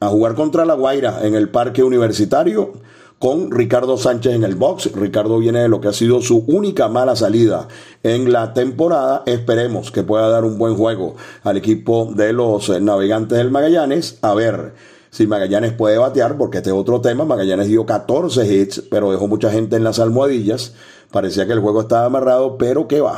a 0.01 0.09
jugar 0.09 0.35
contra 0.35 0.65
la 0.65 0.75
Guaira 0.75 1.21
en 1.23 1.35
el 1.35 1.49
parque 1.49 1.83
universitario 1.83 2.75
con 3.19 3.51
Ricardo 3.51 3.97
Sánchez 3.97 4.35
en 4.35 4.45
el 4.45 4.57
box. 4.57 4.93
Ricardo 4.93 5.39
viene 5.39 5.61
de 5.61 5.69
lo 5.69 5.81
que 5.81 5.89
ha 5.89 5.93
sido 5.93 6.21
su 6.21 6.45
única 6.47 6.89
mala 6.89 7.17
salida 7.17 7.69
en 8.03 8.33
la 8.33 8.53
temporada. 8.53 9.23
Esperemos 9.27 9.91
que 9.91 10.03
pueda 10.03 10.29
dar 10.29 10.45
un 10.45 10.59
buen 10.59 10.75
juego 10.77 11.15
al 11.43 11.57
equipo 11.57 12.11
de 12.15 12.33
los 12.33 12.69
navegantes 12.81 13.39
del 13.39 13.51
Magallanes. 13.51 14.19
A 14.23 14.35
ver 14.35 14.75
si 15.11 15.27
Magallanes 15.27 15.73
puede 15.73 15.97
batear, 15.97 16.37
porque 16.37 16.59
este 16.59 16.71
es 16.71 16.77
otro 16.77 17.01
tema. 17.01 17.25
Magallanes 17.25 17.69
dio 17.69 17.87
14 17.87 18.47
hits, 18.53 18.83
pero 18.91 19.11
dejó 19.11 19.29
mucha 19.29 19.51
gente 19.51 19.77
en 19.77 19.85
las 19.85 19.99
almohadillas. 19.99 20.75
Parecía 21.11 21.47
que 21.47 21.53
el 21.53 21.61
juego 21.61 21.83
estaba 21.83 22.05
amarrado, 22.05 22.59
pero 22.59 22.87
¿qué 22.87 23.01
va? 23.01 23.17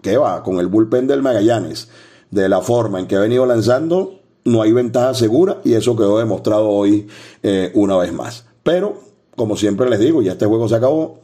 ¿Qué 0.00 0.16
va? 0.16 0.44
Con 0.44 0.60
el 0.60 0.68
bullpen 0.68 1.08
del 1.08 1.22
Magallanes, 1.22 1.88
de 2.30 2.48
la 2.48 2.60
forma 2.60 3.00
en 3.00 3.08
que 3.08 3.16
ha 3.16 3.20
venido 3.20 3.46
lanzando, 3.46 4.17
no 4.48 4.62
hay 4.62 4.72
ventaja 4.72 5.14
segura 5.14 5.58
y 5.64 5.74
eso 5.74 5.96
quedó 5.96 6.18
demostrado 6.18 6.68
hoy 6.68 7.06
eh, 7.42 7.70
una 7.74 7.96
vez 7.96 8.12
más. 8.12 8.46
Pero 8.62 9.00
como 9.36 9.56
siempre 9.56 9.88
les 9.88 10.00
digo, 10.00 10.20
ya 10.20 10.32
este 10.32 10.46
juego 10.46 10.68
se 10.68 10.74
acabó, 10.74 11.20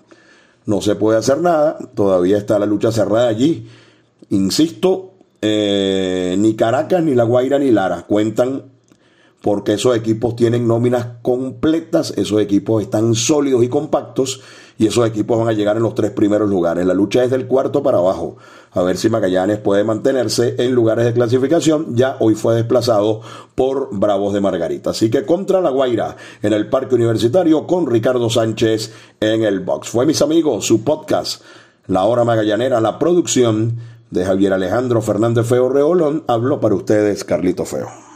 no 0.66 0.80
se 0.80 0.94
puede 0.94 1.18
hacer 1.18 1.40
nada, 1.40 1.76
todavía 1.94 2.38
está 2.38 2.58
la 2.58 2.66
lucha 2.66 2.92
cerrada 2.92 3.28
allí. 3.28 3.68
Insisto, 4.30 5.12
eh, 5.42 6.36
ni 6.38 6.54
Caracas, 6.54 7.02
ni 7.02 7.14
La 7.14 7.24
Guaira, 7.24 7.58
ni 7.58 7.70
Lara 7.70 8.06
cuentan 8.06 8.62
porque 9.42 9.74
esos 9.74 9.94
equipos 9.94 10.36
tienen 10.36 10.66
nóminas 10.66 11.06
completas, 11.20 12.14
esos 12.16 12.40
equipos 12.40 12.82
están 12.82 13.14
sólidos 13.14 13.62
y 13.62 13.68
compactos 13.68 14.40
y 14.78 14.86
esos 14.86 15.06
equipos 15.06 15.38
van 15.38 15.48
a 15.48 15.52
llegar 15.52 15.76
en 15.76 15.82
los 15.82 15.94
tres 15.94 16.10
primeros 16.10 16.48
lugares. 16.48 16.84
La 16.86 16.94
lucha 16.94 17.22
es 17.24 17.30
del 17.30 17.46
cuarto 17.46 17.82
para 17.82 17.98
abajo. 17.98 18.36
A 18.72 18.82
ver 18.82 18.96
si 18.96 19.08
Magallanes 19.08 19.58
puede 19.58 19.84
mantenerse 19.84 20.56
en 20.58 20.74
lugares 20.74 21.04
de 21.04 21.12
clasificación. 21.12 21.94
Ya 21.94 22.16
hoy 22.18 22.34
fue 22.34 22.56
desplazado 22.56 23.20
por 23.54 23.88
Bravos 23.92 24.34
de 24.34 24.40
Margarita. 24.40 24.90
Así 24.90 25.10
que 25.10 25.24
contra 25.24 25.60
La 25.60 25.70
Guaira 25.70 26.16
en 26.42 26.52
el 26.52 26.68
Parque 26.68 26.96
Universitario 26.96 27.66
con 27.66 27.86
Ricardo 27.86 28.28
Sánchez 28.28 28.92
en 29.20 29.44
el 29.44 29.60
box. 29.60 29.88
Fue 29.88 30.06
mis 30.06 30.20
amigos, 30.22 30.66
su 30.66 30.82
podcast, 30.82 31.42
La 31.86 32.04
Hora 32.04 32.24
Magallanera, 32.24 32.80
la 32.80 32.98
producción 32.98 33.78
de 34.10 34.24
Javier 34.24 34.52
Alejandro 34.52 35.00
Fernández 35.02 35.46
Feo 35.46 35.68
Reolón. 35.68 36.24
Habló 36.26 36.60
para 36.60 36.74
ustedes 36.74 37.22
Carlito 37.22 37.64
Feo. 37.64 38.13